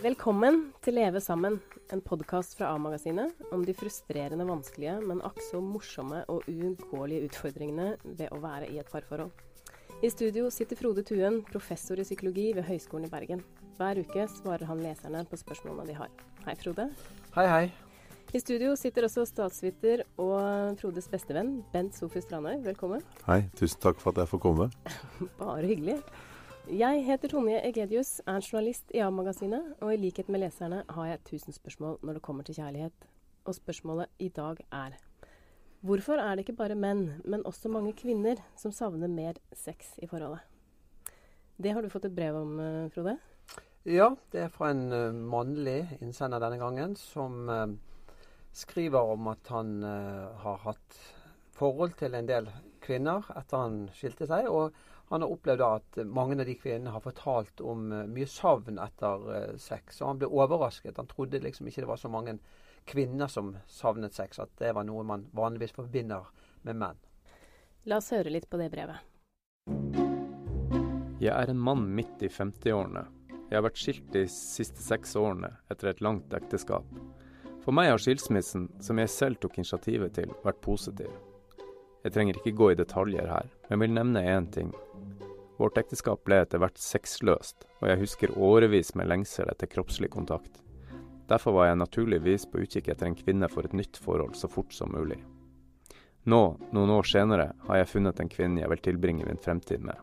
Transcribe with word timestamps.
Velkommen 0.00 0.70
til 0.80 0.94
Leve 0.96 1.20
sammen, 1.20 1.58
en 1.92 2.00
podkast 2.00 2.54
fra 2.56 2.70
A-magasinet 2.72 3.34
om 3.52 3.60
de 3.68 3.74
frustrerende, 3.76 4.46
vanskelige, 4.48 4.94
men 5.04 5.18
akk 5.28 5.42
så 5.44 5.60
morsomme 5.60 6.22
og 6.32 6.46
uunngåelige 6.48 7.26
utfordringene 7.26 7.90
ved 8.06 8.32
å 8.32 8.38
være 8.40 8.70
i 8.72 8.78
et 8.80 8.88
parforhold. 8.88 9.28
I 10.00 10.08
studio 10.08 10.46
sitter 10.48 10.80
Frode 10.80 11.04
Tuen, 11.04 11.42
professor 11.50 12.00
i 12.00 12.06
psykologi 12.08 12.46
ved 12.56 12.64
Høgskolen 12.70 13.10
i 13.10 13.12
Bergen. 13.12 13.44
Hver 13.76 14.00
uke 14.00 14.24
svarer 14.38 14.64
han 14.70 14.80
leserne 14.80 15.20
på 15.28 15.36
spørsmålene 15.42 15.92
de 15.92 15.98
har. 16.00 16.08
Hei, 16.46 16.56
Frode. 16.64 16.88
Hei, 17.36 17.46
hei. 17.52 17.62
I 18.32 18.40
studio 18.40 18.72
sitter 18.80 19.04
også 19.04 19.26
statsviter 19.28 20.06
og 20.16 20.80
Frodes 20.80 21.12
bestevenn, 21.12 21.58
Bent 21.74 22.00
Sofie 22.00 22.24
Strandøy. 22.24 22.56
Velkommen. 22.64 23.04
Hei, 23.28 23.42
tusen 23.52 23.84
takk 23.84 24.00
for 24.00 24.14
at 24.16 24.24
jeg 24.24 24.32
får 24.32 24.44
komme. 24.48 24.72
Bare 25.44 25.68
hyggelig. 25.68 26.00
Jeg 26.68 27.04
heter 27.06 27.30
Tonje 27.32 27.56
Egedius, 27.64 28.18
er 28.28 28.42
journalist 28.44 28.90
i 28.92 29.00
A-magasinet, 29.00 29.78
og 29.80 29.94
i 29.94 29.96
likhet 29.96 30.28
med 30.28 30.42
leserne 30.42 30.82
har 30.92 31.06
jeg 31.08 31.22
tusen 31.30 31.56
spørsmål 31.56 31.96
når 32.04 32.18
det 32.18 32.22
kommer 32.22 32.44
til 32.44 32.58
kjærlighet. 32.58 33.06
Og 33.48 33.56
spørsmålet 33.56 34.12
i 34.20 34.28
dag 34.28 34.60
er 34.68 34.98
Hvorfor 35.80 36.20
er 36.20 36.36
det 36.36 36.44
ikke 36.44 36.58
bare 36.58 36.76
menn, 36.76 37.22
men 37.24 37.46
også 37.48 37.72
mange 37.72 37.94
kvinner, 37.96 38.36
som 38.56 38.72
savner 38.72 39.08
mer 39.08 39.40
sex 39.56 39.94
i 40.04 40.06
forholdet? 40.06 40.44
Det 41.56 41.72
har 41.72 41.80
du 41.80 41.88
fått 41.88 42.04
et 42.04 42.14
brev 42.14 42.36
om, 42.36 42.60
eh, 42.60 42.90
Frode? 42.92 43.16
Ja, 43.84 44.10
det 44.32 44.40
er 44.40 44.52
fra 44.52 44.70
en 44.70 44.92
uh, 44.92 45.14
mannlig 45.14 45.88
innsender 46.02 46.38
denne 46.44 46.60
gangen, 46.60 46.94
som 46.96 47.48
uh, 47.48 47.72
skriver 48.52 49.00
om 49.00 49.32
at 49.32 49.48
han 49.48 49.82
har 49.82 50.60
hatt 50.66 51.00
forhold 51.56 51.96
til 51.96 52.14
en 52.14 52.28
del 52.28 52.48
kvinner 52.84 53.24
etter 53.36 53.56
han 53.56 53.88
skilte 53.94 54.28
seg. 54.28 54.48
og 54.48 54.74
han 55.10 55.22
har 55.22 55.32
opplevd 55.32 55.62
at 55.66 55.96
mange 56.06 56.36
av 56.38 56.46
de 56.46 56.54
kvinnene 56.54 56.92
har 56.94 57.02
fortalt 57.02 57.60
om 57.66 57.88
uh, 57.90 58.04
mye 58.06 58.28
savn 58.30 58.78
etter 58.78 59.24
uh, 59.26 59.56
sex. 59.58 59.98
Og 60.00 60.12
han 60.12 60.20
ble 60.20 60.28
overrasket. 60.30 61.00
Han 61.02 61.10
trodde 61.10 61.40
liksom 61.42 61.66
ikke 61.66 61.82
det 61.82 61.88
var 61.90 61.98
så 61.98 62.10
mange 62.12 62.36
kvinner 62.86 63.26
som 63.26 63.56
savnet 63.66 64.14
sex. 64.14 64.38
At 64.38 64.52
det 64.62 64.70
var 64.76 64.86
noe 64.86 65.02
man 65.06 65.26
vanligvis 65.34 65.74
forbinder 65.74 66.30
med 66.62 66.78
menn. 66.78 67.00
La 67.90 67.98
oss 67.98 68.12
høre 68.14 68.30
litt 68.30 68.46
på 68.50 68.60
det 68.60 68.68
brevet. 68.70 69.02
Jeg 71.20 71.34
er 71.34 71.50
en 71.50 71.58
mann 71.60 71.88
midt 71.96 72.22
i 72.22 72.30
50-årene. 72.30 73.02
Jeg 73.50 73.58
har 73.58 73.64
vært 73.66 73.80
skilt 73.82 74.12
de 74.14 74.22
siste 74.30 74.78
seks 74.78 75.16
årene 75.18 75.50
etter 75.72 75.90
et 75.90 76.04
langt 76.04 76.30
ekteskap. 76.38 76.86
For 77.64 77.74
meg 77.74 77.90
har 77.90 78.00
skilsmissen, 78.00 78.68
som 78.80 79.02
jeg 79.02 79.10
selv 79.10 79.42
tok 79.42 79.58
initiativet 79.58 80.14
til, 80.16 80.30
vært 80.46 80.62
positiv. 80.64 81.10
Jeg 82.04 82.14
trenger 82.14 82.38
ikke 82.38 82.56
gå 82.56 82.70
i 82.72 82.78
detaljer 82.78 83.26
her, 83.28 83.50
men 83.68 83.82
vil 83.82 83.92
nevne 83.92 84.22
én 84.24 84.46
ting. 84.52 84.70
Vårt 85.60 85.76
ekteskap 85.76 86.22
ble 86.24 86.38
etter 86.40 86.62
hvert 86.62 86.78
sexløst, 86.80 87.66
og 87.82 87.90
jeg 87.90 88.00
husker 88.00 88.38
årevis 88.40 88.94
med 88.96 89.10
lengsel 89.10 89.50
etter 89.52 89.68
kroppslig 89.68 90.08
kontakt. 90.14 90.62
Derfor 91.28 91.58
var 91.58 91.68
jeg 91.68 91.78
naturligvis 91.82 92.46
på 92.48 92.62
utkikk 92.64 92.88
etter 92.88 93.10
en 93.10 93.18
kvinne 93.18 93.50
for 93.52 93.68
et 93.68 93.76
nytt 93.76 94.00
forhold 94.00 94.38
så 94.40 94.48
fort 94.48 94.72
som 94.74 94.90
mulig. 94.96 95.20
Nå, 96.24 96.40
noen 96.72 96.94
år 96.96 97.06
senere, 97.06 97.50
har 97.68 97.82
jeg 97.82 97.90
funnet 97.92 98.18
en 98.20 98.32
kvinne 98.32 98.64
jeg 98.64 98.72
vil 98.72 98.82
tilbringe 98.88 99.28
min 99.28 99.40
fremtid 99.40 99.84
med. 99.84 100.00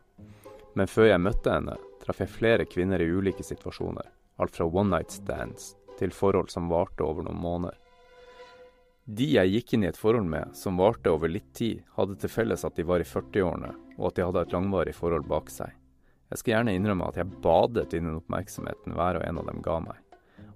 Men 0.77 0.89
før 0.89 1.09
jeg 1.09 1.23
møtte 1.25 1.51
henne, 1.51 1.75
traff 2.05 2.21
jeg 2.21 2.31
flere 2.31 2.69
kvinner 2.69 3.01
i 3.01 3.09
ulike 3.09 3.43
situasjoner, 3.43 4.05
alt 4.37 4.55
fra 4.55 4.69
one 4.69 4.93
night 4.93 5.17
stands 5.17 5.73
til 5.97 6.13
forhold 6.13 6.53
som 6.53 6.69
varte 6.69 7.01
over 7.05 7.25
noen 7.25 7.41
måneder. 7.41 7.77
De 9.07 9.23
jeg 9.23 9.51
gikk 9.53 9.73
inn 9.73 9.85
i 9.85 9.87
et 9.87 9.97
forhold 9.97 10.27
med, 10.27 10.49
som 10.51 10.75
varte 10.75 11.13
over 11.15 11.31
litt 11.31 11.53
tid, 11.55 11.79
hadde 11.95 12.17
til 12.19 12.31
felles 12.31 12.65
at 12.67 12.75
de 12.75 12.83
var 12.83 12.99
i 12.99 13.07
40-årene, 13.07 13.69
og 13.95 14.09
at 14.09 14.17
de 14.17 14.25
hadde 14.27 14.41
et 14.43 14.55
langvarig 14.55 14.95
forhold 14.97 15.29
bak 15.31 15.47
seg. 15.53 15.71
Jeg 16.27 16.41
skal 16.41 16.53
gjerne 16.57 16.73
innrømme 16.75 17.07
at 17.07 17.19
jeg 17.21 17.39
badet 17.45 17.93
i 17.95 18.01
den 18.01 18.17
oppmerksomheten 18.17 18.97
hver 18.97 19.21
og 19.21 19.23
en 19.23 19.39
av 19.39 19.47
dem 19.47 19.61
ga 19.63 19.77
meg, 19.85 20.01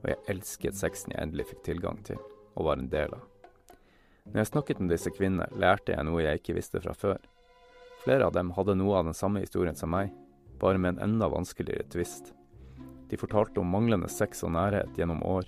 og 0.02 0.09
jeg 0.11 0.19
elsket 0.33 0.75
sexen 0.75 1.16
jeg 1.16 1.23
endelig 1.23 1.47
fikk 1.53 1.63
tilgang 1.69 2.03
til, 2.03 2.19
og 2.59 2.67
var 2.67 2.81
en 2.81 2.91
del 2.91 3.16
av. 3.16 3.23
Når 4.28 4.41
jeg 4.44 4.51
snakket 4.51 4.83
med 4.83 4.91
disse 4.97 5.16
kvinnene, 5.16 5.47
lærte 5.56 5.95
jeg 5.95 6.09
noe 6.09 6.25
jeg 6.25 6.44
ikke 6.44 6.59
visste 6.59 6.83
fra 6.83 6.91
før. 6.91 7.23
Flere 8.03 8.28
av 8.28 8.35
dem 8.35 8.51
hadde 8.57 8.75
noe 8.75 9.00
av 9.00 9.07
den 9.07 9.16
samme 9.16 9.39
historien 9.45 9.79
som 9.79 9.95
meg, 9.95 10.12
bare 10.59 10.75
med 10.78 10.97
en 10.97 11.06
enda 11.07 11.31
vanskeligere 11.31 11.88
tvist. 11.95 12.33
De 13.07 13.19
fortalte 13.19 13.63
om 13.63 13.72
manglende 13.72 14.12
sex 14.12 14.44
og 14.44 14.57
nærhet 14.59 15.00
gjennom 15.00 15.23
år. 15.23 15.47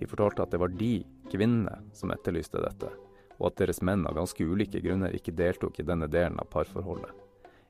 De 0.00 0.08
fortalte 0.08 0.46
at 0.46 0.56
det 0.56 0.64
var 0.64 0.72
de, 0.80 1.02
kvinnene, 1.32 1.78
som 1.96 2.12
etterlyste 2.14 2.60
dette, 2.62 2.90
og 3.38 3.48
at 3.50 3.62
deres 3.62 3.82
menn 3.82 4.04
av 4.06 4.16
ganske 4.18 4.44
ulike 4.44 4.82
grunner 4.84 5.14
ikke 5.16 5.34
deltok 5.36 5.80
i 5.80 5.86
denne 5.88 6.08
delen 6.12 6.38
av 6.40 6.50
parforholdet. 6.52 7.10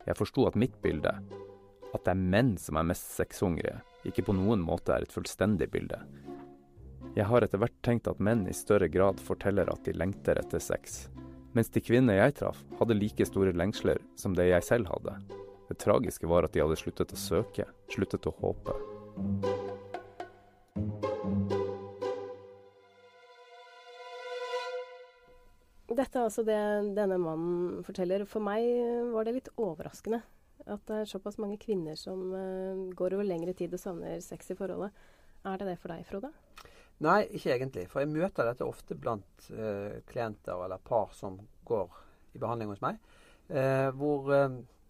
Jeg 0.06 0.19
forsto 0.19 0.49
at 0.49 0.59
mitt 0.59 0.75
bilde, 0.83 1.15
at 1.93 2.05
det 2.05 2.12
er 2.12 2.28
menn 2.34 2.56
som 2.59 2.78
er 2.81 2.89
mest 2.89 3.15
sexhungrige, 3.15 3.78
ikke 4.09 4.25
på 4.27 4.34
noen 4.34 4.62
måte 4.65 4.95
er 4.95 5.06
et 5.06 5.15
fullstendig 5.15 5.71
bilde. 5.73 6.00
Jeg 7.17 7.28
har 7.28 7.45
etter 7.45 7.61
hvert 7.61 7.77
tenkt 7.84 8.09
at 8.09 8.23
menn 8.25 8.47
i 8.49 8.56
større 8.56 8.89
grad 8.89 9.21
forteller 9.21 9.69
at 9.71 9.84
de 9.84 9.94
lengter 9.94 10.41
etter 10.41 10.62
sex, 10.62 11.06
mens 11.53 11.69
de 11.69 11.83
kvinner 11.84 12.17
jeg 12.17 12.39
traff, 12.41 12.62
hadde 12.79 12.97
like 12.97 13.27
store 13.29 13.53
lengsler 13.56 14.00
som 14.17 14.37
det 14.37 14.49
jeg 14.49 14.65
selv 14.65 14.89
hadde. 14.93 15.19
Det 15.69 15.79
tragiske 15.81 16.29
var 16.29 16.49
at 16.49 16.56
de 16.56 16.65
hadde 16.65 16.81
sluttet 16.81 17.12
å 17.12 17.21
søke, 17.21 17.69
sluttet 17.93 18.27
å 18.29 18.34
håpe. 18.41 18.77
Dette 26.03 26.19
er 26.19 26.27
altså 26.27 26.43
det 26.43 26.59
denne 26.97 27.19
mannen 27.23 27.83
forteller. 27.87 28.25
For 28.27 28.43
meg 28.43 28.67
var 29.13 29.27
det 29.29 29.37
litt 29.37 29.51
overraskende 29.55 30.23
at 30.63 30.83
det 30.87 30.97
er 31.01 31.11
såpass 31.11 31.39
mange 31.43 31.59
kvinner 31.63 31.97
som 31.99 32.29
uh, 32.35 32.91
går 32.95 33.17
over 33.17 33.27
lengre 33.27 33.55
tid 33.59 33.73
og 33.75 33.83
savner 33.83 34.21
sex 34.23 34.53
i 34.53 34.59
forholdet. 34.59 34.95
Er 35.47 35.59
det 35.59 35.69
det 35.73 35.79
for 35.83 35.91
deg, 35.95 36.05
Frode? 36.07 36.31
Nei, 37.03 37.25
ikke 37.35 37.55
egentlig. 37.57 37.89
For 37.91 38.03
jeg 38.03 38.12
møter 38.12 38.47
dette 38.47 38.67
ofte 38.67 38.99
blant 38.99 39.49
uh, 39.51 39.99
klienter 40.11 40.62
eller 40.67 40.83
par 40.83 41.11
som 41.19 41.41
går 41.67 41.99
i 42.35 42.43
behandling 42.43 42.71
hos 42.71 42.83
meg. 42.83 42.99
Uh, 43.51 43.91
hvor 43.99 44.31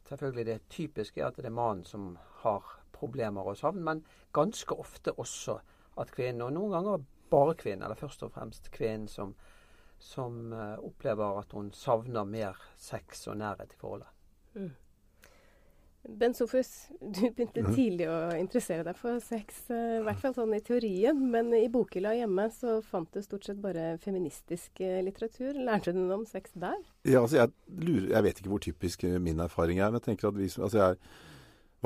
selvfølgelig 0.09 0.49
det 0.49 0.69
typiske 0.73 1.21
er 1.21 1.31
at 1.31 1.41
det 1.41 1.49
er 1.49 1.57
mannen 1.57 1.87
som 1.89 2.13
har 2.43 2.69
problemer 2.93 3.49
og 3.49 3.57
savn, 3.59 3.81
men 3.85 4.05
ganske 4.37 4.77
ofte 4.77 5.15
også 5.19 5.59
at 6.01 6.13
kvinnen, 6.15 6.45
og 6.45 6.53
noen 6.55 6.77
ganger 6.77 7.05
bare 7.33 7.57
kvinnen, 7.59 7.85
eller 7.87 7.99
først 7.99 8.23
og 8.27 8.33
fremst 8.35 8.71
kvinnen, 8.75 9.09
som, 9.09 9.35
som 10.03 10.53
opplever 10.83 11.39
at 11.41 11.55
hun 11.55 11.71
savner 11.77 12.27
mer 12.29 12.59
sex 12.81 13.27
og 13.31 13.39
nærhet 13.41 13.73
i 13.73 13.79
forholdet. 13.79 14.11
Mm. 14.59 14.73
Ben 16.09 16.35
Sofus, 16.35 16.89
du 17.01 17.29
begynte 17.31 17.63
mm. 17.63 17.75
tidlig 17.77 18.09
å 18.11 18.17
interessere 18.35 18.83
deg 18.83 18.97
for 18.99 19.21
sex, 19.23 19.61
eh, 19.71 20.01
i 20.01 20.03
hvert 20.03 20.19
fall 20.19 20.35
sånn 20.35 20.55
i 20.57 20.63
teorien. 20.65 21.19
Men 21.31 21.53
i 21.55 21.69
bokhylla 21.71 22.17
hjemme 22.19 22.49
så 22.51 22.81
fant 22.83 23.07
du 23.15 23.23
stort 23.23 23.47
sett 23.47 23.61
bare 23.63 24.01
feministisk 24.03 24.83
eh, 24.83 24.99
litteratur. 25.07 25.55
Lærte 25.55 25.95
du 25.95 26.01
noe 26.01 26.19
om 26.19 26.25
sex 26.27 26.57
der? 26.59 26.81
Ja, 27.07 27.23
altså 27.23 27.39
jeg, 27.39 27.53
lurer, 27.71 28.09
jeg 28.17 28.27
vet 28.27 28.43
ikke 28.43 28.55
hvor 28.55 28.65
typisk 28.67 29.07
min 29.23 29.45
erfaring 29.47 29.79
er. 29.79 29.93
Men 29.93 30.03
jeg 30.03 30.09
tenker 30.11 30.33
at 30.33 30.41
vi, 30.41 30.51
altså 30.51 30.81
jeg 30.81 30.99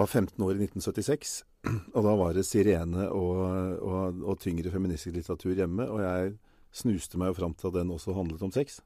var 0.00 0.09
15 0.09 0.48
år 0.48 0.54
i 0.56 0.65
1976. 0.65 1.37
Og 1.97 2.09
da 2.09 2.16
var 2.16 2.33
det 2.37 2.48
sirene 2.48 3.10
og, 3.10 3.38
og, 3.84 4.25
og 4.25 4.41
tyngre 4.41 4.72
feministisk 4.72 5.12
litteratur 5.19 5.60
hjemme. 5.60 5.91
Og 5.93 6.00
jeg 6.06 6.37
snuste 6.75 7.19
meg 7.21 7.32
jo 7.32 7.41
fram 7.41 7.54
til 7.54 7.71
at 7.71 7.78
den 7.78 7.93
også 7.94 8.15
handlet 8.16 8.43
om 8.47 8.53
sex. 8.54 8.81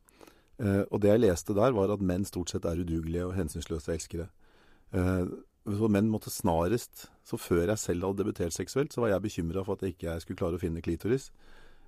Eh, 0.61 0.83
og 0.91 1.01
det 1.03 1.13
jeg 1.13 1.23
leste 1.25 1.57
der, 1.57 1.73
var 1.77 1.93
at 1.93 2.03
menn 2.05 2.27
stort 2.29 2.53
sett 2.53 2.67
er 2.69 2.81
udugelige 2.81 3.29
og 3.29 3.37
hensynsløse 3.39 3.95
elskere. 3.95 4.29
Eh, 4.93 5.31
så 5.71 5.89
menn 5.93 6.09
måtte 6.11 6.33
snarest 6.33 7.11
Så 7.23 7.37
før 7.39 7.69
jeg 7.69 7.79
selv 7.79 8.07
hadde 8.07 8.25
debutert 8.25 8.55
seksuelt, 8.55 8.93
så 8.93 9.05
var 9.05 9.13
jeg 9.13 9.23
bekymra 9.23 9.63
for 9.63 9.77
at 9.77 9.85
jeg 9.85 9.95
ikke 9.95 10.17
skulle 10.25 10.41
klare 10.41 10.59
å 10.59 10.63
finne 10.63 10.83
klitoris. 10.83 11.29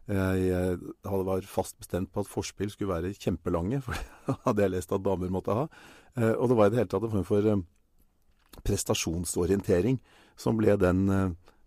Jeg 0.07 0.79
var 1.03 1.47
fast 1.47 1.79
bestemt 1.79 2.11
på 2.13 2.23
at 2.23 2.31
forspill 2.31 2.71
skulle 2.71 2.93
være 2.93 3.15
kjempelange, 3.15 3.81
for 3.85 3.97
det 3.97 4.37
hadde 4.45 4.63
jeg 4.63 4.75
lest 4.75 4.95
at 4.95 5.03
damer 5.03 5.33
måtte 5.35 5.57
ha. 5.57 5.67
Eh, 6.17 6.35
og 6.37 6.51
det 6.51 6.59
var 6.59 6.69
i 6.69 6.75
det 6.75 6.83
hele 6.83 6.93
tatt 6.93 7.09
en 7.09 7.15
form 7.17 7.27
for 7.27 7.49
eh, 7.49 7.65
prestasjonsorientering 8.63 9.99
som 10.39 10.59
ble 10.59 10.77
den 10.77 11.07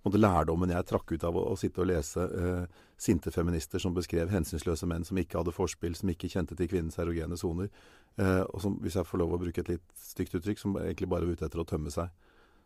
måte, 0.05 0.21
lærdommen 0.21 0.73
jeg 0.73 0.87
trakk 0.89 1.11
ut 1.15 1.23
av 1.27 1.37
å, 1.37 1.43
å 1.51 1.57
sitte 1.59 1.81
og 1.83 1.89
lese 1.89 2.25
eh, 2.25 2.83
sinte 2.97 3.31
feminister 3.33 3.81
som 3.81 3.95
beskrev 3.95 4.31
hensynsløse 4.31 4.87
menn 4.89 5.05
som 5.07 5.17
ikke 5.19 5.39
hadde 5.41 5.53
forspill, 5.55 5.95
som 5.97 6.11
ikke 6.11 6.29
kjente 6.31 6.57
til 6.57 6.69
kvinnens 6.71 6.99
erogene 7.01 7.37
soner, 7.39 7.71
eh, 8.21 8.43
og 8.45 8.61
som, 8.63 8.77
hvis 8.83 8.97
jeg 8.99 9.09
får 9.09 9.21
lov 9.23 9.35
å 9.35 9.41
bruke 9.41 9.63
et 9.63 9.73
litt 9.73 9.85
stygt 9.99 10.37
uttrykk, 10.37 10.61
som 10.61 10.77
egentlig 10.81 11.09
bare 11.11 11.27
var 11.27 11.37
ute 11.37 11.49
etter 11.49 11.63
å 11.63 11.67
tømme 11.67 11.93
seg. 11.93 12.13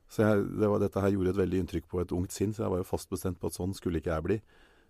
Så 0.09 0.25
jeg, 0.25 0.47
det 0.57 0.69
var, 0.71 0.81
dette 0.81 1.03
her 1.03 1.13
gjorde 1.13 1.35
et 1.35 1.43
veldig 1.43 1.61
inntrykk 1.63 1.87
på 1.89 2.01
et 2.01 2.15
ungt 2.17 2.33
sinn, 2.33 2.53
så 2.55 2.65
jeg 2.65 2.73
var 2.73 2.81
jo 2.81 2.89
fast 2.89 3.11
bestemt 3.11 3.39
på 3.41 3.51
at 3.51 3.57
sånn 3.57 3.75
skulle 3.77 4.01
ikke 4.01 4.15
jeg 4.15 4.25
bli. 4.25 4.39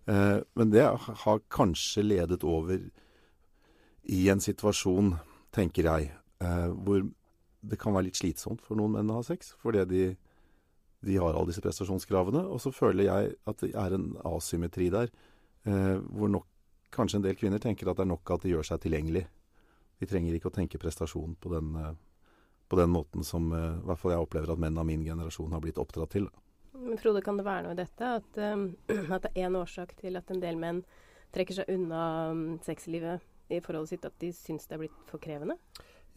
Eh, 0.10 0.38
men 0.60 0.74
det 0.74 0.86
har 1.24 1.46
kanskje 1.52 2.06
ledet 2.08 2.46
over 2.48 2.80
i 4.10 4.22
en 4.32 4.42
situasjon, 4.42 5.18
tenker 5.56 5.90
jeg, 5.92 6.14
eh, 6.42 6.70
hvor 6.72 7.04
det 7.60 7.80
kan 7.80 7.94
være 7.94 8.08
litt 8.08 8.20
slitsomt 8.20 8.64
for 8.64 8.80
noen 8.80 8.96
menn 8.96 9.12
å 9.12 9.20
ha 9.20 9.26
sex, 9.28 9.54
fordi 9.60 9.84
de 9.90 10.04
de 11.06 11.18
har 11.18 11.34
alle 11.34 11.50
disse 11.50 11.64
prestasjonskravene. 11.64 12.42
Og 12.52 12.62
så 12.64 12.72
føler 12.76 13.08
jeg 13.08 13.36
at 13.50 13.64
det 13.64 13.74
er 13.78 13.96
en 13.96 14.12
asymmetri 14.28 14.90
der, 14.94 15.12
eh, 15.66 15.98
hvor 16.00 16.32
nok 16.32 16.48
kanskje 16.92 17.20
en 17.20 17.26
del 17.28 17.38
kvinner 17.40 17.62
tenker 17.62 17.90
at 17.90 18.00
det 18.00 18.06
er 18.06 18.14
nok 18.14 18.32
at 18.36 18.44
de 18.44 18.54
gjør 18.54 18.68
seg 18.72 18.84
tilgjengelig. 18.84 19.26
De 20.00 20.08
trenger 20.10 20.36
ikke 20.36 20.50
å 20.50 20.56
tenke 20.56 20.82
prestasjon 20.82 21.36
på 21.40 21.54
den, 21.54 21.76
eh, 21.76 21.94
på 22.70 22.80
den 22.80 22.92
måten 22.94 23.24
som 23.24 23.52
eh, 23.54 23.80
i 23.80 23.88
hvert 23.88 24.00
fall 24.00 24.16
jeg 24.16 24.26
opplever 24.26 24.54
at 24.54 24.62
menn 24.62 24.78
av 24.78 24.88
min 24.88 25.04
generasjon 25.06 25.52
har 25.56 25.64
blitt 25.64 25.82
oppdratt 25.82 26.16
til. 26.18 26.30
Men 26.80 27.00
Frode, 27.02 27.22
kan 27.22 27.38
det 27.38 27.46
være 27.48 27.66
noe 27.66 27.76
i 27.76 27.80
dette? 27.80 28.12
At, 28.20 28.38
um, 28.38 28.70
at 29.16 29.26
det 29.26 29.34
er 29.36 29.50
en 29.50 29.60
årsak 29.60 29.96
til 30.00 30.20
at 30.20 30.30
en 30.32 30.42
del 30.44 30.60
menn 30.60 30.84
trekker 31.36 31.60
seg 31.60 31.72
unna 31.72 32.04
um, 32.32 32.44
sexlivet 32.66 33.26
i 33.50 33.60
forholdet 33.66 33.96
sitt, 33.96 34.06
at 34.06 34.16
de 34.22 34.30
syns 34.34 34.70
det 34.70 34.78
er 34.78 34.84
blitt 34.84 35.10
for 35.10 35.22
krevende? 35.22 35.58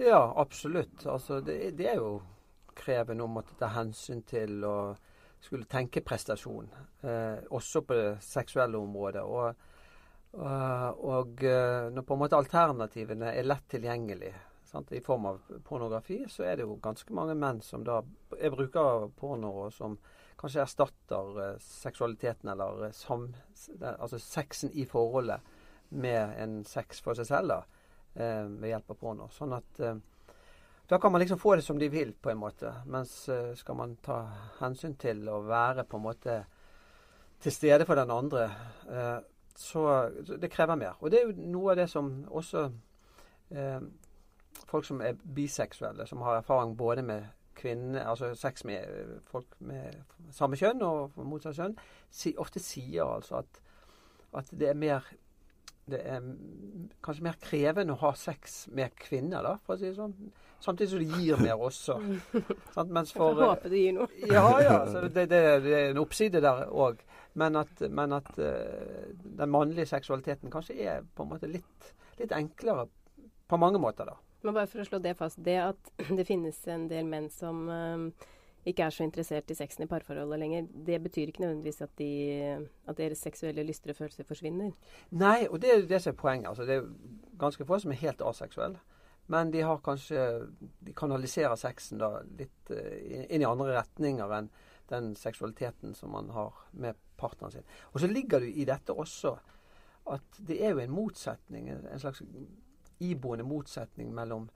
Ja, 0.00 0.20
absolutt. 0.40 1.04
Altså, 1.08 1.40
det, 1.44 1.76
det 1.78 1.88
er 1.94 2.00
jo 2.00 2.20
krevende 2.76 3.24
å 3.24 3.30
måtte 3.30 3.56
ta 3.58 3.70
hensyn 3.76 4.22
til 4.28 4.62
og 4.68 5.10
skulle 5.42 5.66
tenke 5.70 6.04
prestasjon. 6.06 6.70
Eh, 7.02 7.42
også 7.50 7.82
på 7.86 7.98
det 7.98 8.08
seksuelle 8.24 8.78
området. 8.78 9.22
Og, 9.22 9.68
og, 10.38 11.04
og 11.16 11.44
eh, 11.44 11.90
når 11.92 12.06
på 12.06 12.16
en 12.16 12.22
måte 12.22 12.38
alternativene 12.38 13.34
er 13.34 13.48
lett 13.48 13.66
tilgjengelig 13.74 14.32
sant, 14.72 14.92
i 14.92 15.00
form 15.00 15.26
av 15.26 15.40
pornografi, 15.66 16.22
så 16.28 16.46
er 16.46 16.56
det 16.56 16.66
jo 16.66 16.78
ganske 16.82 17.14
mange 17.14 17.36
menn 17.38 17.60
som 17.64 17.84
da 17.84 18.00
er 18.38 18.54
brukere 18.54 18.96
av 19.02 19.10
porno, 19.18 19.50
og 19.66 19.74
som 19.74 19.98
kanskje 20.40 20.62
erstatter 20.64 21.36
uh, 21.38 21.58
seksualiteten 21.60 22.50
eller 22.54 22.88
sam, 22.96 23.28
altså 23.92 24.18
sexen 24.18 24.72
i 24.72 24.86
forholdet 24.88 25.44
med 25.92 26.32
en 26.40 26.62
sex 26.64 27.02
for 27.04 27.18
seg 27.18 27.28
selv 27.28 27.52
da, 27.52 27.58
eh, 28.16 28.46
ved 28.48 28.72
hjelp 28.72 28.94
av 28.94 28.98
porno. 29.02 29.28
Sånn 29.34 29.52
at 29.58 29.82
da 30.92 31.00
kan 31.00 31.12
man 31.12 31.22
liksom 31.22 31.40
få 31.40 31.56
det 31.56 31.64
som 31.64 31.78
de 31.80 31.88
vil, 31.88 32.12
på 32.12 32.30
en 32.30 32.40
måte. 32.40 32.74
Mens 32.92 33.14
skal 33.56 33.78
man 33.78 33.96
ta 34.04 34.18
hensyn 34.60 34.94
til 35.00 35.24
å 35.32 35.40
være 35.46 35.86
på 35.88 35.96
en 35.96 36.04
måte 36.04 36.34
til 37.42 37.54
stede 37.54 37.86
for 37.88 37.98
den 37.98 38.12
andre, 38.12 38.44
så 39.56 39.86
det 40.36 40.52
krever 40.52 40.76
mer. 40.76 41.00
Og 41.00 41.10
det 41.10 41.22
er 41.22 41.30
jo 41.30 41.48
noe 41.54 41.72
av 41.72 41.80
det 41.80 41.88
som 41.90 42.12
også 42.28 42.66
folk 44.72 44.84
som 44.84 45.00
er 45.00 45.18
biseksuelle, 45.34 46.06
som 46.06 46.22
har 46.22 46.36
erfaring 46.36 46.76
både 46.76 47.02
med 47.02 47.24
kvinner, 47.54 48.04
altså 48.04 48.34
sex 48.34 48.64
med 48.64 48.78
eh, 48.80 49.18
folk 49.28 49.46
med 49.58 49.92
samme 50.32 50.56
kjønn 50.56 50.82
og 50.82 51.18
motsatt 51.28 51.58
kjønn, 51.58 51.76
ofte 52.40 52.62
sier 52.62 53.04
altså 53.04 53.42
at, 53.42 53.60
at 54.40 54.48
det 54.56 54.70
er 54.70 54.78
mer 54.78 55.12
det 55.90 55.98
er 56.06 56.22
kanskje 57.02 57.26
mer 57.26 57.38
krevende 57.42 57.96
å 57.96 58.00
ha 58.04 58.12
sex 58.18 58.66
med 58.74 58.94
kvinner, 58.98 59.42
da, 59.42 59.56
for 59.66 59.74
å 59.74 59.80
si 59.80 59.88
det 59.88 59.96
sånn. 59.98 60.14
Samtidig 60.62 60.90
som 60.92 61.00
det 61.02 61.22
gir 61.24 61.40
mer 61.42 61.58
også. 61.58 61.96
Sant? 62.76 62.92
Mens 62.94 63.10
for, 63.16 63.34
Jeg 63.34 63.50
håper 63.50 63.72
det 63.72 63.80
gir 63.80 63.96
noe. 63.96 64.06
ja, 64.30 64.44
ja. 64.62 64.76
Det, 64.86 65.24
det, 65.26 65.40
det, 65.64 65.72
er 65.74 65.88
en 65.90 66.02
oppside 66.04 66.42
der 66.44 66.68
òg. 66.70 67.02
Men 67.34 67.56
at, 67.58 67.82
men 67.90 68.14
at 68.14 68.30
uh, 68.38 69.08
den 69.24 69.50
mannlige 69.50 69.88
seksualiteten 69.90 70.52
kanskje 70.52 70.76
er 70.84 71.06
på 71.16 71.24
en 71.24 71.32
måte 71.32 71.50
litt, 71.50 71.94
litt 72.20 72.34
enklere 72.36 72.86
på 73.50 73.58
mange 73.58 73.80
måter, 73.82 74.06
da. 74.06 74.20
Men 74.42 74.54
bare 74.54 74.70
for 74.70 74.82
å 74.82 74.86
slå 74.86 75.00
det 75.02 75.16
fast. 75.18 75.40
Det 75.42 75.58
at 75.64 75.92
det 76.18 76.28
finnes 76.28 76.62
en 76.70 76.86
del 76.90 77.10
menn 77.10 77.26
som 77.32 77.66
um, 77.66 78.06
ikke 78.66 78.84
er 78.86 78.94
så 78.94 79.02
interessert 79.02 79.50
i 79.50 79.56
sexen 79.58 79.84
i 79.84 79.90
parforholdet 79.90 80.38
lenger, 80.38 80.66
det 80.86 81.00
betyr 81.02 81.32
ikke 81.32 81.40
nødvendigvis 81.42 81.82
at, 81.82 81.90
de, 81.98 82.68
at 82.86 82.98
deres 82.98 83.18
seksuelle 83.18 83.64
lyster 83.66 83.90
og 83.90 83.98
følelser 83.98 84.26
forsvinner? 84.28 84.70
Nei, 85.10 85.48
og 85.50 85.62
det 85.62 85.72
er 85.72 85.86
det 85.90 86.02
som 86.02 86.12
er 86.12 86.20
poenget. 86.20 86.48
Altså, 86.48 86.66
det 86.68 86.76
er 86.76 86.90
ganske 87.42 87.66
få 87.66 87.78
som 87.82 87.90
er 87.90 88.02
helt 88.04 88.22
aseksuelle. 88.22 88.78
Men 89.26 89.52
de 89.52 89.60
har 89.62 89.78
kanskje 89.84 90.48
De 90.86 90.92
kanaliserer 90.92 91.54
sexen 91.56 91.98
da 91.98 92.20
litt 92.38 92.70
uh, 92.74 93.26
inn 93.30 93.42
i 93.42 93.48
andre 93.48 93.76
retninger 93.78 94.34
enn 94.38 94.50
den 94.90 95.14
seksualiteten 95.16 95.94
som 95.94 96.10
man 96.12 96.30
har 96.34 96.56
med 96.72 96.98
partneren 97.16 97.52
sin. 97.54 97.68
Og 97.92 98.02
så 98.02 98.10
ligger 98.10 98.42
det 98.42 98.50
i 98.58 98.66
dette 98.68 98.92
også 98.92 99.36
at 100.12 100.40
det 100.48 100.58
er 100.58 100.74
jo 100.74 100.82
en 100.82 100.90
motsetning, 100.90 101.70
en 101.70 102.02
slags 102.02 102.22
iboende 103.00 103.46
motsetning 103.46 104.10
mellom 104.14 104.48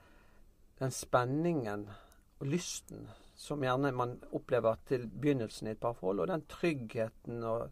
den 0.80 0.90
spenningen 0.90 1.86
og 2.40 2.50
lysten 2.50 3.06
som 3.36 3.62
gjerne 3.62 3.92
man 3.92 4.16
opplever 4.34 4.78
til 4.88 5.06
begynnelsen 5.08 5.68
i 5.68 5.74
et 5.74 5.80
parforhold, 5.80 6.24
og 6.24 6.30
den 6.30 6.44
tryggheten 6.50 7.42
og, 7.44 7.66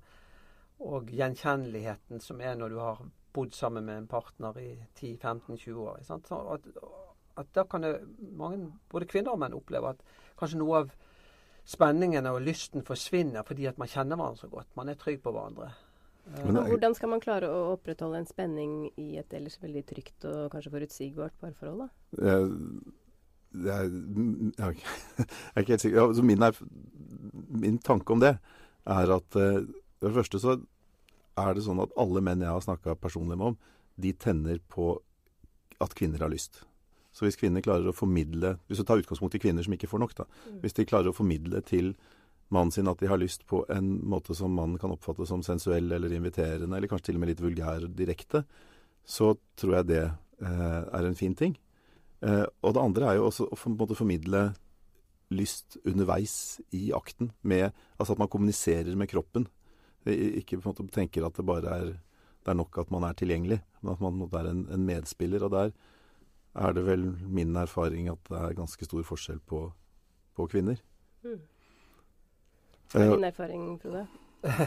og, 0.79 1.09
gjenkjenneligheten 1.09 2.21
som 2.21 2.43
er 2.45 2.59
når 2.61 2.75
du 2.75 2.81
har 2.83 3.01
bodd 3.35 3.57
sammen 3.57 3.87
med 3.89 4.03
en 4.03 4.11
partner 4.11 4.59
i 4.61 4.69
10-15-20 5.01 5.81
år. 5.81 6.05
At, 6.15 6.69
at, 7.41 7.49
da 7.57 7.65
kan 7.65 7.83
det 7.83 7.97
mange, 8.37 8.69
både 8.93 9.09
kvinner 9.11 9.35
og 9.35 9.41
menn, 9.43 9.57
oppleve 9.57 9.95
at 9.95 10.05
kanskje 10.39 10.61
noe 10.61 10.85
av 10.85 10.93
spenningen 11.65 12.29
og 12.29 12.43
lysten 12.45 12.85
forsvinner 12.85 13.43
fordi 13.49 13.67
at 13.67 13.81
man 13.81 13.91
kjenner 13.91 14.21
hverandre 14.21 14.45
så 14.45 14.53
godt. 14.53 14.71
Man 14.77 14.93
er 14.93 15.01
trygg 15.01 15.23
på 15.25 15.33
hverandre. 15.33 15.73
Men 16.45 16.57
hvordan 16.57 16.95
skal 16.97 17.11
man 17.13 17.21
klare 17.21 17.51
å 17.53 17.75
opprettholde 17.75 18.23
en 18.23 18.29
spenning 18.29 18.77
i 19.01 19.17
et 19.21 19.33
ellers 19.37 19.59
veldig 19.61 19.83
trygt 19.89 20.25
og 20.29 20.53
kanskje 20.53 20.73
forutsigbart 20.73 21.37
parforhold? 21.41 21.85
da? 21.85 22.29
Jeg, 22.31 22.95
jeg, 23.55 23.91
jeg, 24.59 24.77
er 25.55 25.63
ikke 25.63 25.75
helt 25.75 25.87
sikker. 25.87 26.03
Altså 26.09 26.27
min, 26.27 26.43
er, 26.43 26.59
min, 27.49 27.79
tanke 27.79 28.13
om 28.13 28.23
det 28.23 28.37
er 28.85 29.17
at 29.17 29.39
uh, 29.39 29.63
for 30.01 30.11
det 30.11 30.19
første 30.19 30.41
så 30.43 30.59
er 31.41 31.57
det 31.57 31.65
sånn 31.67 31.83
at 31.83 31.95
alle 31.99 32.23
menn 32.23 32.43
jeg 32.45 32.53
har 32.53 32.63
snakka 32.63 32.97
personlig 33.01 33.39
med 33.41 33.55
om, 33.55 33.59
de 33.97 34.13
tenner 34.19 34.61
på 34.71 34.97
at 35.83 35.95
kvinner 35.99 36.23
har 36.23 36.33
lyst. 36.33 36.63
Så 37.15 37.27
hvis 37.27 37.39
kvinner 37.39 37.63
klarer 37.63 37.87
å 37.87 37.95
formidle 37.95 38.57
Hvis 38.67 38.81
du 38.81 38.85
tar 38.87 38.99
utgangspunkt 38.99 39.37
i 39.39 39.41
kvinner 39.43 39.63
som 39.63 39.75
ikke 39.77 39.87
får 39.87 40.01
nok, 40.03 40.15
da. 40.19 40.25
Mm. 40.27 40.59
Hvis 40.65 40.75
de 40.75 40.87
klarer 40.89 41.13
å 41.13 41.17
formidle 41.17 41.61
til 41.67 41.93
mannen 42.55 42.75
sin 42.75 42.91
at 42.91 43.01
de 43.01 43.09
har 43.11 43.21
lyst 43.21 43.47
på 43.51 43.63
en 43.73 43.95
måte 44.05 44.35
som 44.37 44.53
mannen 44.55 44.81
kan 44.83 44.93
oppfatte 44.95 45.27
som 45.27 45.43
sensuell 45.47 45.89
eller 45.95 46.13
inviterende, 46.13 46.77
eller 46.77 46.91
kanskje 46.91 47.09
til 47.09 47.19
og 47.19 47.25
med 47.25 47.33
litt 47.33 47.43
vulgær 47.43 47.87
direkte, 47.89 48.45
så 49.07 49.33
tror 49.59 49.79
jeg 49.79 49.89
det 49.91 50.03
eh, 50.05 50.83
er 50.85 51.09
en 51.09 51.19
fin 51.19 51.35
ting. 51.39 51.57
Eh, 52.25 52.47
og 52.65 52.75
det 52.75 52.83
andre 52.83 53.11
er 53.11 53.19
jo 53.19 53.29
også 53.29 53.49
å 53.51 53.59
på 53.59 53.71
en 53.71 53.77
måte 53.77 53.99
formidle 53.99 54.47
lyst 55.35 55.79
underveis 55.85 56.61
i 56.77 56.89
akten, 56.97 57.33
med 57.43 57.71
altså 57.99 58.15
at 58.15 58.23
man 58.23 58.31
kommuniserer 58.33 58.97
med 58.97 59.11
kroppen. 59.11 59.49
Ikke 60.05 60.59
på 60.59 60.69
en 60.69 60.73
måte 60.73 60.89
tenker 60.95 61.27
at 61.27 61.37
det 61.37 61.47
bare 61.49 61.79
er, 61.81 61.95
det 62.45 62.53
er 62.53 62.59
nok 62.59 62.77
at 62.81 62.93
man 62.93 63.07
er 63.09 63.17
tilgjengelig, 63.19 63.61
men 63.81 63.95
at 63.95 64.05
man 64.05 64.25
er 64.29 64.51
en, 64.51 64.67
en 64.73 64.87
medspiller. 64.87 65.45
Og 65.45 65.55
der 65.55 65.73
er 66.55 66.77
det 66.77 66.85
vel 66.87 67.09
min 67.25 67.57
erfaring 67.59 68.11
at 68.13 68.21
det 68.31 68.41
er 68.41 68.59
ganske 68.61 68.87
stor 68.87 69.03
forskjell 69.09 69.41
på, 69.49 69.67
på 70.37 70.49
kvinner. 70.53 70.81
Mm. 71.25 71.41
Hva 72.93 73.03
er 73.03 73.17
din 73.17 73.27
erfaring, 73.27 73.65
Frode? 73.83 74.05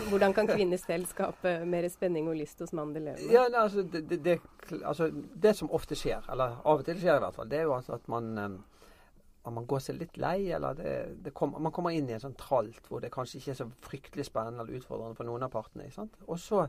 Hvordan 0.10 0.34
kan 0.34 0.48
kvinner 0.50 0.80
selv 0.82 1.06
skape 1.10 1.54
mer 1.70 1.88
spenning 1.94 2.30
og 2.30 2.38
lyst 2.40 2.60
hos 2.64 2.74
mannen 2.74 2.96
de 2.96 3.04
lever 3.06 3.22
med? 3.22 3.34
Ja, 3.34 3.46
altså 3.62 3.84
det, 3.84 4.04
det, 4.10 4.20
det, 4.26 4.40
altså, 4.82 5.12
det, 5.14 5.54
som 5.56 5.72
ofte 5.72 5.98
skjer, 5.98 6.26
eller 6.32 6.58
av 6.64 6.82
og 6.82 6.86
til 6.88 7.00
skjer 7.02 7.20
i 7.20 7.24
hvert 7.26 7.38
fall, 7.38 7.50
det 7.52 7.62
er 7.62 7.68
jo 7.70 7.76
altså 7.78 7.98
at 7.98 8.10
man, 8.12 8.32
at 9.46 9.54
man 9.54 9.68
går 9.70 9.84
seg 9.86 10.00
litt 10.02 10.18
lei, 10.22 10.50
eller 10.58 10.82
kom, 11.38 11.56
man 11.62 11.74
kommer 11.76 11.96
inn 11.96 12.10
i 12.10 12.18
en 12.18 12.24
sånn 12.26 12.38
tralt 12.40 12.90
hvor 12.90 13.04
det 13.04 13.14
kanskje 13.14 13.42
ikke 13.42 13.54
er 13.54 13.60
så 13.62 13.70
fryktelig 13.86 14.28
spennende 14.28 14.66
eller 14.66 14.82
utfordrende 14.82 15.20
for 15.20 15.30
noen 15.30 15.46
av 15.46 15.54
partene. 15.54 15.90
Og 16.28 16.40
så, 16.42 16.66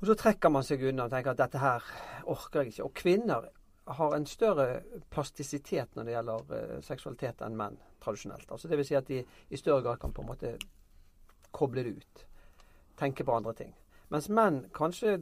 og 0.00 0.08
så 0.10 0.18
trekker 0.18 0.52
man 0.52 0.66
seg 0.66 0.82
unna 0.90 1.06
og 1.06 1.14
tenker 1.14 1.34
at 1.34 1.44
dette 1.46 1.62
her 1.62 1.92
orker 2.30 2.64
jeg 2.64 2.74
ikke. 2.74 2.88
Og 2.88 2.96
kvinner 3.04 3.50
har 3.84 4.14
en 4.16 4.26
større 4.26 4.80
plastisitet 5.12 5.96
når 5.96 6.06
det 6.06 6.14
gjelder 6.14 6.46
uh, 6.50 6.78
seksualitet 6.84 7.42
enn 7.44 7.58
menn 7.58 7.76
tradisjonelt. 8.04 8.48
Altså 8.52 8.68
Dvs. 8.68 8.88
Si 8.88 8.96
at 8.96 9.08
de 9.08 9.20
i 9.24 9.60
større 9.60 9.84
grad 9.84 10.00
kan 10.00 10.12
på 10.12 10.24
en 10.24 10.30
måte 10.30 10.54
koble 11.54 11.86
det 11.86 11.96
ut. 11.96 12.26
Tenker 13.00 13.26
på 13.26 13.34
andre 13.38 13.54
ting. 13.58 13.72
Mens 14.12 14.28
menn 14.30 14.60
kanskje 14.76 15.16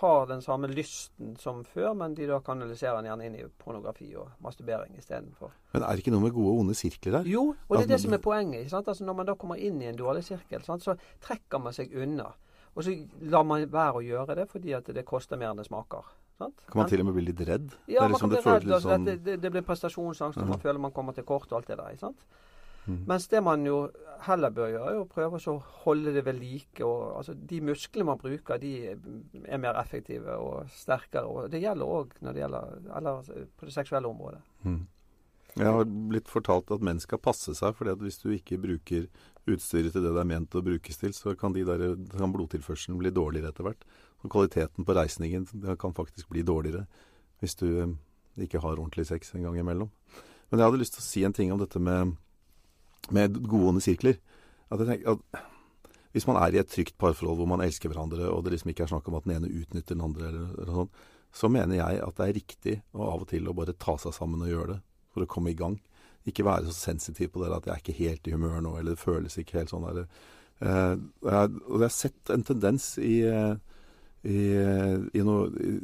har 0.00 0.28
den 0.30 0.40
samme 0.40 0.70
lysten 0.70 1.34
som 1.36 1.64
før, 1.68 1.90
men 1.98 2.14
de 2.16 2.28
da 2.30 2.38
kanaliserer 2.44 3.00
den 3.00 3.10
gjerne 3.10 3.26
inn 3.26 3.34
i 3.36 3.46
pornografi 3.60 4.08
og 4.16 4.30
masturbering 4.44 4.94
istedenfor. 4.96 5.50
Men 5.74 5.84
er 5.84 5.90
det 5.90 6.04
ikke 6.04 6.14
noe 6.14 6.24
med 6.24 6.36
gode 6.36 6.54
og 6.54 6.62
onde 6.62 6.76
sirkler 6.78 7.18
der? 7.18 7.28
Jo, 7.28 7.50
og 7.66 7.74
det 7.76 7.88
er 7.88 7.90
det 7.92 8.00
som 8.04 8.14
er 8.16 8.22
poenget. 8.24 8.72
Altså 8.72 9.04
Når 9.04 9.18
man 9.18 9.28
da 9.28 9.34
kommer 9.36 9.60
inn 9.60 9.82
i 9.82 9.90
en 9.90 9.98
dårlig 9.98 10.24
sirkel, 10.30 10.62
sant? 10.64 10.86
så 10.86 10.96
trekker 11.24 11.60
man 11.60 11.76
seg 11.76 11.92
unna. 11.92 12.30
Og 12.78 12.86
så 12.86 12.94
lar 13.26 13.44
man 13.44 13.66
være 13.72 14.00
å 14.00 14.06
gjøre 14.06 14.38
det 14.38 14.48
fordi 14.48 14.72
at 14.78 14.88
det 14.94 15.04
koster 15.04 15.36
mer 15.36 15.50
enn 15.50 15.60
det 15.60 15.66
smaker. 15.66 16.08
Sant? 16.38 16.60
Kan 16.70 16.84
man 16.84 16.90
til 16.90 17.02
og 17.02 17.08
med 17.10 17.16
bli 17.18 17.24
litt 17.32 17.40
redd? 17.48 17.72
Ja, 17.90 18.04
man 18.06 18.14
liksom 18.14 18.30
kan 18.30 18.38
bli 18.38 18.70
redd. 18.70 18.82
Sånn... 18.84 19.08
det, 19.08 19.16
det, 19.26 19.40
det, 19.42 19.50
blir 19.50 19.64
prestasjonsangst, 19.66 20.38
og 20.38 20.52
man 20.54 20.62
føler 20.62 20.78
man 20.80 20.94
kommer 20.94 21.16
til 21.16 21.26
kort 21.26 21.50
og 21.50 21.58
alt 21.58 21.72
det 21.72 21.80
der. 21.80 21.96
sant? 21.98 22.22
Mm. 22.88 23.00
Mens 23.06 23.28
det 23.28 23.42
man 23.44 23.64
jo 23.66 23.78
heller 24.24 24.52
bør 24.54 24.70
gjøre, 24.72 24.92
er 24.92 25.00
å 25.02 25.08
prøve 25.08 25.38
å 25.38 25.56
holde 25.84 26.12
det 26.16 26.24
ved 26.26 26.38
like. 26.40 26.82
Og, 26.84 27.18
altså, 27.20 27.34
de 27.36 27.60
musklene 27.64 28.08
man 28.08 28.20
bruker, 28.20 28.60
de 28.62 28.74
er 28.94 29.60
mer 29.62 29.78
effektive 29.80 30.36
og 30.42 30.70
sterkere. 30.74 31.26
og 31.28 31.50
Det 31.52 31.62
gjelder 31.62 31.96
òg 31.98 32.16
når 32.24 32.36
det 32.36 32.44
gjelder 32.44 32.78
eller, 33.00 33.34
på 33.58 33.68
det 33.68 33.76
seksuelle 33.76 34.10
området. 34.10 34.40
Mm. 34.64 34.86
Jeg 35.58 35.74
har 35.74 35.88
blitt 36.10 36.28
fortalt 36.30 36.70
at 36.74 36.84
menn 36.84 37.00
skal 37.02 37.20
passe 37.22 37.54
seg, 37.56 37.74
for 37.74 37.90
at 37.90 38.02
hvis 38.02 38.20
du 38.22 38.28
ikke 38.34 38.60
bruker 38.62 39.08
utstyret 39.48 39.94
til 39.94 40.04
det 40.04 40.12
det 40.12 40.20
er 40.22 40.28
ment 40.28 40.54
å 40.54 40.62
brukes 40.64 41.00
til, 41.00 41.14
så 41.16 41.34
kan, 41.38 41.54
de 41.56 41.64
der, 41.66 41.94
kan 42.12 42.34
blodtilførselen 42.34 42.98
bli 43.00 43.12
dårligere 43.14 43.52
etter 43.52 43.66
hvert. 43.66 43.86
Og 44.22 44.32
kvaliteten 44.34 44.86
på 44.86 44.96
reisningen 44.96 45.46
kan 45.80 45.94
faktisk 45.96 46.30
bli 46.32 46.44
dårligere 46.46 46.84
hvis 47.38 47.54
du 47.58 47.66
eh, 47.70 47.90
ikke 48.42 48.60
har 48.62 48.80
ordentlig 48.80 49.06
sex 49.06 49.30
en 49.34 49.44
gang 49.46 49.58
imellom. 49.60 49.90
Men 50.50 50.60
jeg 50.60 50.66
hadde 50.66 50.80
lyst 50.80 50.96
til 50.96 51.04
å 51.04 51.06
si 51.06 51.22
en 51.26 51.36
ting 51.36 51.52
om 51.54 51.60
dette 51.60 51.80
med, 51.82 52.16
med 53.14 53.38
gode 53.48 53.80
sirkler. 53.84 54.18
At 54.70 54.82
jeg 54.82 54.90
tenker 54.90 55.16
at 55.16 55.46
Hvis 56.12 56.26
man 56.26 56.38
er 56.40 56.54
i 56.54 56.58
et 56.58 56.70
trygt 56.72 56.96
parforhold 56.98 57.36
hvor 57.36 57.46
man 57.46 57.60
elsker 57.60 57.90
hverandre, 57.92 58.30
og 58.32 58.42
det 58.42 58.54
liksom 58.54 58.70
ikke 58.72 58.86
er 58.86 58.90
snakk 58.90 59.08
om 59.08 59.18
at 59.18 59.26
den 59.26 59.36
ene 59.36 59.50
utnytter 59.60 59.94
den 59.94 60.02
andre, 60.02 60.30
eller, 60.30 60.46
eller 60.56 60.78
sånn, 60.78 60.88
så 61.36 61.50
mener 61.52 61.76
jeg 61.76 62.00
at 62.00 62.16
det 62.16 62.24
er 62.24 62.36
riktig 62.38 62.74
og 62.96 63.02
av 63.04 63.26
og 63.26 63.28
til 63.28 63.44
å 63.46 63.54
bare 63.54 63.76
ta 63.76 63.94
seg 64.00 64.16
sammen 64.16 64.40
og 64.42 64.48
gjøre 64.48 64.72
det 64.72 64.78
for 65.12 65.22
å 65.22 65.28
komme 65.28 65.52
i 65.52 65.58
gang. 65.58 65.76
ikke 66.24 66.44
være 66.44 66.66
så 66.66 66.74
sensitiv 66.74 67.30
på 67.32 67.44
det 67.44 67.52
at 67.52 67.68
jeg 67.68 67.74
er 67.74 67.82
ikke 67.84 67.98
helt 68.00 68.26
i 68.26 68.32
humør 68.32 68.58
nå, 68.64 68.72
eller 68.78 68.96
det 68.96 69.04
føles 69.04 69.36
ikke 69.38 69.60
helt 69.60 69.70
sånn. 69.70 69.86
Eller, 69.88 70.08
eh, 70.60 70.96
og 70.96 71.30
jeg, 71.32 71.52
og 71.68 71.76
jeg 71.76 71.84
har 71.84 71.94
sett 71.94 72.32
en 72.34 72.44
tendens 72.44 72.88
i, 72.98 73.20
eh, 73.28 73.54
i, 74.24 74.40
i, 75.12 75.22
noe, 75.24 75.46
i 75.60 75.78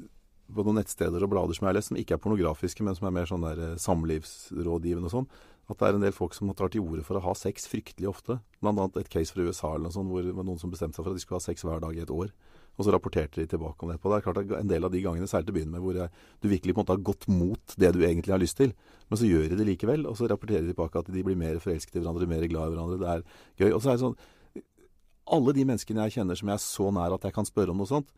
på 0.53 0.65
noen 0.65 0.81
nettsteder 0.81 1.25
og 1.25 1.33
blader 1.33 1.57
som 1.57 1.67
jeg 1.67 1.73
har 1.73 1.79
lest, 1.79 1.91
som 1.91 1.99
ikke 1.99 2.17
er 2.17 2.23
pornografiske, 2.23 2.85
men 2.85 2.97
som 2.97 3.09
er 3.09 3.15
mer 3.17 3.29
sånn 3.31 3.45
der 3.47 3.63
eh, 3.71 3.79
samlivsrådgivende 3.81 5.09
og 5.09 5.15
sånn, 5.15 5.29
at 5.65 5.79
det 5.81 5.87
er 5.87 5.97
en 5.97 6.05
del 6.05 6.13
folk 6.13 6.35
som 6.37 6.51
tar 6.57 6.73
til 6.73 6.85
orde 6.85 7.05
for 7.07 7.17
å 7.17 7.25
ha 7.25 7.33
sex 7.39 7.69
fryktelig 7.71 8.11
ofte. 8.11 8.39
Blant 8.61 8.81
annet 8.81 8.99
et 9.01 9.13
case 9.13 9.33
fra 9.33 9.47
USA 9.47 9.71
eller 9.75 9.89
noe 9.89 9.97
sånt, 9.97 10.11
hvor 10.13 10.27
noen 10.37 10.61
som 10.61 10.73
bestemte 10.73 10.99
seg 10.99 11.07
for 11.07 11.15
at 11.15 11.21
de 11.21 11.25
skulle 11.25 11.41
ha 11.41 11.45
sex 11.47 11.65
hver 11.65 11.81
dag 11.85 11.97
i 11.97 12.03
et 12.05 12.13
år. 12.13 12.35
Og 12.75 12.85
så 12.87 12.93
rapporterte 12.93 13.41
de 13.41 13.47
tilbake 13.49 13.87
om 13.87 13.93
det. 13.93 14.01
På. 14.03 14.11
Det 14.11 14.19
er 14.19 14.27
klart 14.27 14.41
at 14.43 14.53
En 14.59 14.69
del 14.69 14.85
av 14.85 14.93
de 14.93 15.01
gangene, 15.01 15.29
særlig 15.31 15.47
til 15.47 15.55
å 15.55 15.59
begynne 15.59 15.77
med, 15.77 15.85
hvor 15.85 15.99
jeg, 15.99 16.11
du 16.43 16.49
virkelig 16.51 16.75
på 16.75 16.83
en 16.83 16.85
måte 16.85 16.97
har 16.97 17.07
gått 17.07 17.29
mot 17.31 17.77
det 17.79 17.93
du 17.95 18.01
egentlig 18.03 18.35
har 18.35 18.43
lyst 18.43 18.59
til, 18.59 18.75
men 19.09 19.21
så 19.21 19.29
gjør 19.29 19.49
de 19.53 19.59
det 19.61 19.69
likevel. 19.71 20.07
Og 20.11 20.19
så 20.19 20.29
rapporterer 20.29 20.67
de 20.67 20.75
tilbake 20.75 21.01
at 21.01 21.11
de 21.15 21.25
blir 21.25 21.39
mer 21.39 21.61
forelsket 21.63 21.97
i 21.97 22.03
hverandre, 22.03 22.29
mer 22.29 22.47
glad 22.51 22.73
i 22.73 22.75
hverandre. 22.75 23.01
Det 23.01 23.11
er 23.13 23.25
gøy. 23.63 23.71
Og 23.71 23.81
så 23.81 23.93
er 23.93 23.99
det 23.99 24.05
sånn 24.05 24.19
Alle 25.35 25.55
de 25.57 25.65
menneskene 25.65 26.05
jeg 26.05 26.19
kjenner 26.19 26.37
som 26.37 26.51
jeg 26.51 26.59
er 26.59 26.61
så 26.61 26.91
nær 26.93 27.15
at 27.15 27.23
jeg 27.25 27.33
kan 27.33 27.47
spørre 27.49 27.73
om 27.73 27.79
noe 27.81 27.89
sånt, 27.89 28.11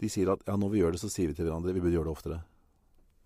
de 0.00 0.08
sier 0.08 0.30
at 0.32 0.40
ja, 0.46 0.54
når 0.56 0.70
vi 0.72 0.80
gjør 0.80 0.94
det, 0.94 1.00
så 1.02 1.10
sier 1.12 1.28
vi 1.28 1.36
til 1.36 1.44
hverandre 1.44 1.74
vi 1.74 1.82
burde 1.82 1.98
gjøre 1.98 2.08
det 2.08 2.14
oftere. 2.14 2.38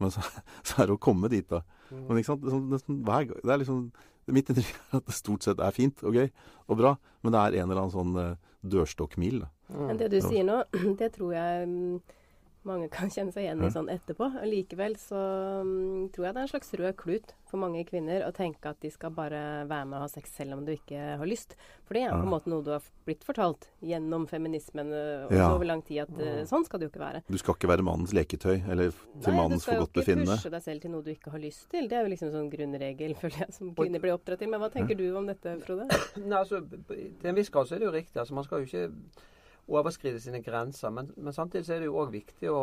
Men 0.02 0.12
så, 0.14 0.23
så 0.67 0.83
er 0.83 0.90
det 0.90 0.97
å 0.99 1.02
komme 1.02 1.31
dit, 1.33 1.47
da. 1.49 1.62
Mm. 1.90 2.05
Men 2.07 2.21
ikke 2.21 2.33
sant? 2.33 2.45
Det 2.45 2.52
er, 2.52 2.85
sånn, 2.85 3.02
hver. 3.07 3.33
Det 3.43 3.55
er 3.55 3.64
liksom 3.64 3.83
Mitt 4.28 4.50
inntrykk 4.52 4.75
er 4.76 4.97
at 4.99 5.07
det 5.09 5.14
stort 5.17 5.47
sett 5.47 5.61
er 5.64 5.73
fint 5.73 6.02
og 6.05 6.19
gøy 6.19 6.26
og 6.69 6.76
bra, 6.76 6.90
men 7.25 7.33
det 7.33 7.40
er 7.40 7.55
en 7.62 7.71
eller 7.71 7.78
annen 7.81 7.95
sånn 7.95 8.19
uh, 8.21 8.50
dørstokkmil. 8.61 9.38
Mm. 9.73 9.85
Men 9.88 10.00
det 10.02 10.11
du 10.12 10.19
sier 10.21 10.45
nå, 10.45 10.59
det 11.00 11.09
tror 11.14 11.33
jeg 11.33 11.71
mm, 11.71 12.19
mange 12.67 12.88
kan 12.95 13.11
kjenne 13.12 13.35
seg 13.35 13.47
igjen 13.47 13.65
i 13.65 13.73
sånn 13.73 13.91
etterpå. 13.93 14.31
Likevel 14.49 14.97
så 15.00 15.19
um, 15.62 16.09
tror 16.15 16.29
jeg 16.29 16.35
det 16.37 16.41
er 16.41 16.47
en 16.47 16.53
slags 16.55 16.73
rød 16.81 16.97
klut 16.99 17.35
for 17.49 17.61
mange 17.62 17.81
kvinner 17.88 18.27
å 18.27 18.33
tenke 18.37 18.69
at 18.69 18.81
de 18.85 18.91
skal 18.93 19.12
bare 19.17 19.41
være 19.69 19.87
med 19.88 19.97
og 19.97 20.05
ha 20.05 20.09
sex 20.12 20.35
selv 20.37 20.59
om 20.59 20.65
du 20.67 20.75
ikke 20.75 21.15
har 21.21 21.29
lyst. 21.29 21.55
For 21.88 21.97
det 21.97 22.05
er 22.05 22.12
på 22.12 22.27
en 22.27 22.33
måte 22.33 22.50
noe 22.53 22.65
du 22.67 22.75
har 22.75 22.85
blitt 23.09 23.25
fortalt 23.25 23.71
gjennom 23.81 24.27
feminismen 24.29 24.93
ja. 24.93 25.47
over 25.49 25.65
lang 25.71 25.81
tid 25.87 26.03
at 26.05 26.12
uh, 26.19 26.43
sånn 26.49 26.67
skal 26.69 26.83
det 26.83 26.88
jo 26.88 26.93
ikke 26.93 27.05
være. 27.05 27.23
Du 27.29 27.38
skal 27.41 27.57
ikke 27.57 27.71
være 27.73 27.87
mannens 27.88 28.12
leketøy 28.17 28.59
eller 28.59 28.93
til 28.93 29.33
Nei, 29.33 29.38
mannens 29.38 29.65
forgodtbefinnende. 29.69 30.27
Du 30.29 30.35
skal 30.35 30.35
jo 30.35 30.35
ikke 30.35 30.43
pushe 30.43 30.55
deg 30.57 30.67
selv 30.67 30.85
til 30.85 30.95
noe 30.95 31.07
du 31.07 31.11
ikke 31.15 31.33
har 31.33 31.45
lyst 31.45 31.65
til. 31.73 31.88
Det 31.88 31.99
er 31.99 32.05
jo 32.05 32.12
liksom 32.12 32.35
sånn 32.35 32.53
grunnregel, 32.53 33.17
føler 33.23 33.43
jeg, 33.47 33.57
som 33.57 33.73
kvinner 33.79 34.05
blir 34.05 34.19
oppdratt 34.19 34.45
til. 34.45 34.53
Men 34.53 34.65
hva 34.65 34.73
tenker 34.75 34.99
du 34.99 35.09
om 35.17 35.31
dette, 35.31 35.57
Frode? 35.65 35.88
Nei, 36.21 36.37
altså, 36.43 36.61
Til 36.69 37.33
en 37.33 37.38
viss 37.38 37.53
grad 37.55 37.71
så 37.71 37.79
er 37.79 37.85
det 37.85 37.88
jo 37.88 37.97
riktig. 37.97 38.19
altså 38.21 38.37
Man 38.37 38.45
skal 38.47 38.65
jo 38.65 38.69
ikke 38.69 39.27
overskride 39.69 40.21
sine 40.21 40.43
grenser. 40.45 40.91
Men, 40.95 41.13
men 41.17 41.37
samtidig 41.37 41.67
så 41.67 41.77
er 41.77 41.83
det 41.83 41.91
jo 41.91 41.99
òg 42.03 42.13
viktig 42.15 42.51
å, 42.53 42.63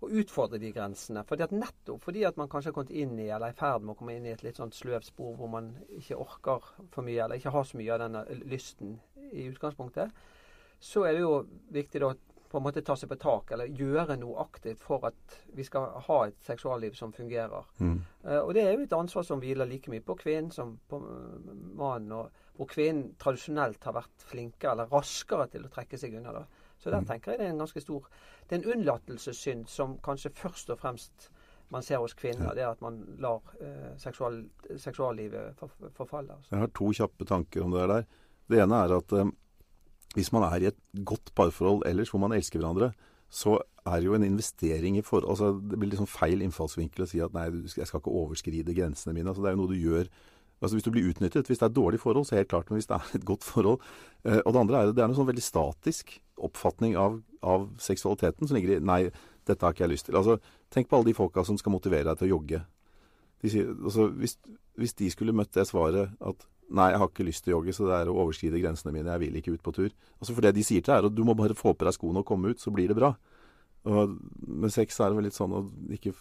å, 0.00 0.10
utfordre 0.22 0.60
de 0.62 0.72
grensene. 0.74 1.24
Fordi 1.28 1.46
at 1.46 1.54
nettopp 1.56 2.02
fordi 2.04 2.26
at 2.28 2.40
man 2.40 2.50
kanskje 2.52 2.72
har 2.72 2.78
kommet 2.78 2.94
inn 2.94 3.16
i, 3.18 3.28
eller 3.28 3.50
er 3.50 3.56
i 3.56 3.60
ferd 3.60 3.84
med 3.84 3.94
å 3.94 4.00
komme 4.00 4.16
inn 4.16 4.28
i 4.28 4.34
et 4.34 4.44
litt 4.46 4.60
sånt 4.60 4.76
sløvt 4.78 5.12
spor 5.12 5.36
hvor 5.38 5.52
man 5.52 5.72
ikke 5.98 6.20
orker 6.22 6.74
for 6.94 7.06
mye, 7.06 7.20
eller 7.24 7.40
ikke 7.40 7.54
har 7.54 7.68
så 7.68 7.80
mye 7.80 7.94
av 7.94 8.04
denne 8.06 8.26
lysten 8.42 8.98
i 9.32 9.48
utgangspunktet, 9.48 10.12
så 10.82 11.06
er 11.06 11.14
det 11.14 11.22
jo 11.22 11.34
viktig 11.72 12.02
da 12.02 12.12
på 12.52 12.58
en 12.58 12.64
måte 12.66 12.82
ta 12.84 12.92
seg 13.00 13.08
på 13.08 13.16
tak, 13.16 13.54
eller 13.54 13.70
gjøre 13.80 14.18
noe 14.20 14.42
aktivt 14.42 14.82
for 14.84 15.06
at 15.08 15.36
vi 15.56 15.64
skal 15.64 15.86
ha 16.04 16.18
et 16.26 16.36
seksualliv 16.44 16.92
som 16.98 17.14
fungerer. 17.16 17.64
Mm. 17.80 17.94
Uh, 18.26 18.40
og 18.42 18.52
det 18.52 18.66
er 18.66 18.74
jo 18.74 18.84
et 18.84 18.96
ansvar 18.96 19.24
som 19.24 19.40
hviler 19.40 19.70
like 19.70 19.88
mye 19.88 20.04
på 20.04 20.18
kvinnen 20.20 20.52
som 20.52 20.74
på 20.88 21.00
mannen. 21.00 22.12
og 22.12 22.28
hvor 22.62 22.70
kvinnen 22.70 23.16
tradisjonelt 23.18 23.82
har 23.82 23.96
vært 23.96 24.24
flinkere 24.30 24.76
eller 24.76 24.90
raskere 24.94 25.48
til 25.50 25.66
å 25.66 25.70
trekke 25.72 25.98
seg 25.98 26.14
unna. 26.14 26.34
Da. 26.36 26.70
Så 26.78 26.90
der 26.92 27.02
mm. 27.02 27.08
tenker 27.10 27.32
jeg 27.32 27.40
det 27.40 27.46
er 27.48 27.54
en 27.56 27.62
ganske 27.62 27.82
stor 27.82 28.06
Det 28.46 28.54
er 28.54 28.60
en 28.60 28.74
unnlatelsessynd 28.76 29.68
som 29.70 29.96
kanskje 30.04 30.30
først 30.38 30.70
og 30.70 30.78
fremst 30.78 31.30
man 31.72 31.82
ser 31.82 32.02
hos 32.02 32.14
kvinner. 32.14 32.50
Ja. 32.50 32.54
Det 32.54 32.62
er 32.62 32.70
at 32.74 32.82
man 32.84 32.98
lar 33.22 33.54
eh, 33.64 33.94
seksual, 33.98 34.42
seksuallivet 34.76 35.58
forfalle. 35.96 36.36
Altså. 36.36 36.50
Jeg 36.52 36.60
har 36.60 36.72
to 36.76 36.90
kjappe 36.98 37.26
tanker 37.26 37.64
om 37.64 37.72
det 37.72 37.86
der. 37.88 38.10
Det 38.52 38.60
ene 38.60 38.82
er 38.84 38.92
at 38.98 39.14
eh, 39.16 39.30
hvis 40.14 40.32
man 40.36 40.44
er 40.50 40.66
i 40.66 40.68
et 40.68 40.80
godt 41.08 41.32
parforhold 41.34 41.86
ellers, 41.88 42.12
hvor 42.12 42.20
man 42.20 42.34
elsker 42.36 42.60
hverandre, 42.60 42.90
så 43.32 43.56
er 43.86 44.02
det 44.02 44.10
jo 44.10 44.18
en 44.18 44.26
investering 44.26 44.98
i 44.98 45.02
forhold 45.02 45.30
altså 45.32 45.54
Det 45.56 45.78
blir 45.80 45.88
liksom 45.88 46.06
feil 46.06 46.42
innfallsvinkel 46.44 47.06
å 47.06 47.08
si 47.08 47.22
at 47.24 47.32
nei, 47.32 47.46
jeg 47.64 47.88
skal 47.88 48.02
ikke 48.02 48.12
overskride 48.20 48.76
grensene 48.76 49.16
mine. 49.16 49.32
altså 49.32 49.42
Det 49.42 49.50
er 49.50 49.56
jo 49.56 49.62
noe 49.62 49.72
du 49.72 49.80
gjør 49.80 50.12
Altså 50.62 50.76
Hvis 50.76 50.86
du 50.86 50.92
blir 50.94 51.08
utnyttet, 51.10 51.48
hvis 51.50 51.58
det 51.58 51.66
er 51.66 51.74
dårlig 51.74 52.00
forhold, 52.00 52.26
så 52.26 52.38
helt 52.38 52.48
klart, 52.48 52.70
men 52.70 52.78
hvis 52.78 52.86
det 52.86 52.96
er 52.96 53.16
et 53.18 53.24
godt 53.26 53.44
forhold 53.44 53.80
eh, 54.24 54.38
Og 54.44 54.52
det 54.52 54.60
andre 54.60 54.78
er 54.78 54.92
det 54.92 55.02
er 55.02 55.10
en 55.10 55.18
sånn 55.18 55.28
veldig 55.28 55.44
statisk 55.44 56.14
oppfatning 56.42 56.96
av, 56.98 57.20
av, 57.42 57.68
seksualiteten 57.82 58.48
som 58.48 58.56
ligger 58.56 58.76
i 58.76 58.84
Nei, 58.84 59.02
dette 59.46 59.66
har 59.66 59.74
ikke 59.74 59.84
jeg 59.84 59.94
lyst 59.94 60.08
til. 60.08 60.18
Altså, 60.18 60.38
Tenk 60.72 60.88
på 60.88 60.98
alle 60.98 61.10
de 61.10 61.18
folka 61.18 61.44
som 61.44 61.58
skal 61.60 61.74
motivere 61.74 62.08
deg 62.08 62.18
til 62.18 62.30
å 62.30 62.36
jogge. 62.36 62.62
Sier, 63.42 63.68
altså, 63.74 64.06
hvis, 64.16 64.38
hvis, 64.78 64.94
de 64.98 65.10
skulle 65.12 65.34
møtt 65.36 65.52
det 65.54 65.66
svaret 65.68 66.14
at 66.22 66.48
Nei, 66.72 66.88
jeg 66.94 67.02
har 67.02 67.10
ikke 67.10 67.26
lyst 67.26 67.44
til 67.44 67.52
å 67.52 67.58
jogge, 67.58 67.74
så 67.76 67.84
det 67.84 67.96
er 67.98 68.08
å 68.08 68.14
overskride 68.22 68.60
grensene 68.62 68.94
mine. 68.94 69.10
Jeg 69.12 69.20
vil 69.20 69.34
ikke 69.36 69.52
ut 69.52 69.64
på 69.66 69.74
tur. 69.76 69.90
Altså 70.22 70.32
For 70.32 70.46
det 70.46 70.54
de 70.56 70.62
sier 70.64 70.80
til 70.80 70.94
deg, 70.94 71.02
er 71.02 71.08
at 71.10 71.16
du 71.18 71.20
må 71.28 71.34
bare 71.36 71.58
få 71.58 71.74
på 71.76 71.84
deg 71.84 71.92
skoene 71.92 72.22
og 72.22 72.28
komme 72.30 72.54
ut, 72.54 72.62
så 72.62 72.72
blir 72.72 72.88
det 72.88 72.96
bra. 72.96 73.10
Og 73.92 74.14
med 74.46 74.72
sex 74.72 74.96
er 75.02 75.10
det 75.10 75.18
vel 75.18 75.26
litt 75.28 75.36
sånn 75.36 75.52
at 75.58 75.98
ikke 75.98 76.14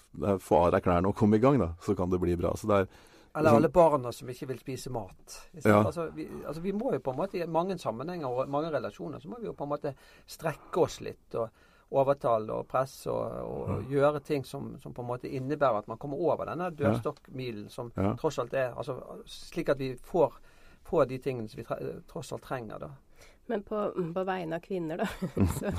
få 0.44 0.60
av 0.66 0.74
deg 0.76 0.84
klærne 0.84 1.08
og 1.08 1.16
komme 1.16 1.40
i 1.40 1.44
gang, 1.44 1.62
da. 1.62 1.70
Så 1.86 1.96
kan 1.96 2.12
det 2.12 2.20
bli 2.20 2.36
bra. 2.36 2.52
Så 2.60 2.68
det 2.68 2.82
er 2.82 2.92
eller 3.38 3.56
alle 3.56 3.70
barna 3.70 4.12
som 4.12 4.30
ikke 4.30 4.50
vil 4.50 4.60
spise 4.60 4.92
mat. 4.92 5.36
Ja. 5.64 5.80
Altså, 5.86 6.10
vi, 6.16 6.28
altså, 6.46 6.62
vi, 6.62 6.74
må 6.76 6.94
jo 6.94 7.00
på 7.00 7.14
en 7.14 7.20
måte 7.22 7.40
i 7.40 7.48
mange 7.48 7.78
sammenhenger 7.80 8.28
og 8.28 8.50
mange 8.52 8.72
relasjoner 8.74 9.20
så 9.20 9.32
må 9.32 9.40
vi 9.40 9.48
jo 9.48 9.56
på 9.56 9.68
en 9.68 9.72
måte 9.72 9.94
strekke 10.28 10.84
oss 10.84 11.02
litt. 11.02 11.36
og 11.36 11.50
overtale 11.92 12.56
og 12.56 12.68
presse 12.72 13.12
og, 13.12 13.34
og 13.44 13.72
ja. 13.72 13.78
gjøre 13.92 14.22
ting 14.24 14.46
som, 14.48 14.70
som, 14.80 14.94
på 14.96 15.04
en 15.04 15.10
måte 15.10 15.28
innebærer 15.28 15.82
at 15.82 15.90
man 15.92 16.00
kommer 16.00 16.22
over 16.24 16.48
denne 16.48 16.70
dørstokkmilen 16.72 17.68
som 17.70 17.92
ja. 17.98 18.14
tross 18.20 18.40
alt 18.40 18.56
er 18.56 18.72
altså, 18.72 18.96
Slik 19.28 19.74
at 19.74 19.82
vi 19.82 19.90
får, 20.00 20.38
får 20.88 21.10
de 21.10 21.18
tingene 21.20 21.52
som 21.52 21.60
vi 21.60 21.66
tre, 21.68 21.80
tross 22.08 22.32
alt 22.32 22.46
trenger. 22.48 22.80
da. 22.80 22.94
Men 23.52 23.64
på, 23.68 23.82
på, 24.16 24.24
vegne 24.24 24.56
av 24.56 24.64
kvinner, 24.64 25.04
da, 25.04 25.10
så, 25.60 25.74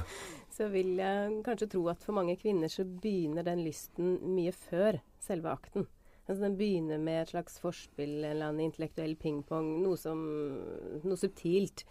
så, 0.52 0.68
vil 0.68 0.98
jeg 1.00 1.40
kanskje 1.46 1.70
tro 1.72 1.86
at 1.88 2.04
for 2.04 2.18
mange 2.18 2.36
kvinner 2.36 2.68
så 2.68 2.84
begynner 2.84 3.46
den 3.46 3.64
lysten 3.64 4.18
mye 4.34 4.52
før 4.52 5.00
selve 5.22 5.54
akten. 5.54 5.88
Altså 6.28 6.44
Den 6.44 6.56
begynner 6.58 7.00
med 7.02 7.22
et 7.22 7.32
slags 7.32 7.58
forspill, 7.62 8.20
en 8.22 8.30
eller 8.30 8.50
annen 8.50 8.68
intellektuell 8.68 9.16
pingpong, 9.18 9.72
noe, 9.82 9.98
som, 9.98 10.20
noe 11.02 11.18
subtilt. 11.18 11.84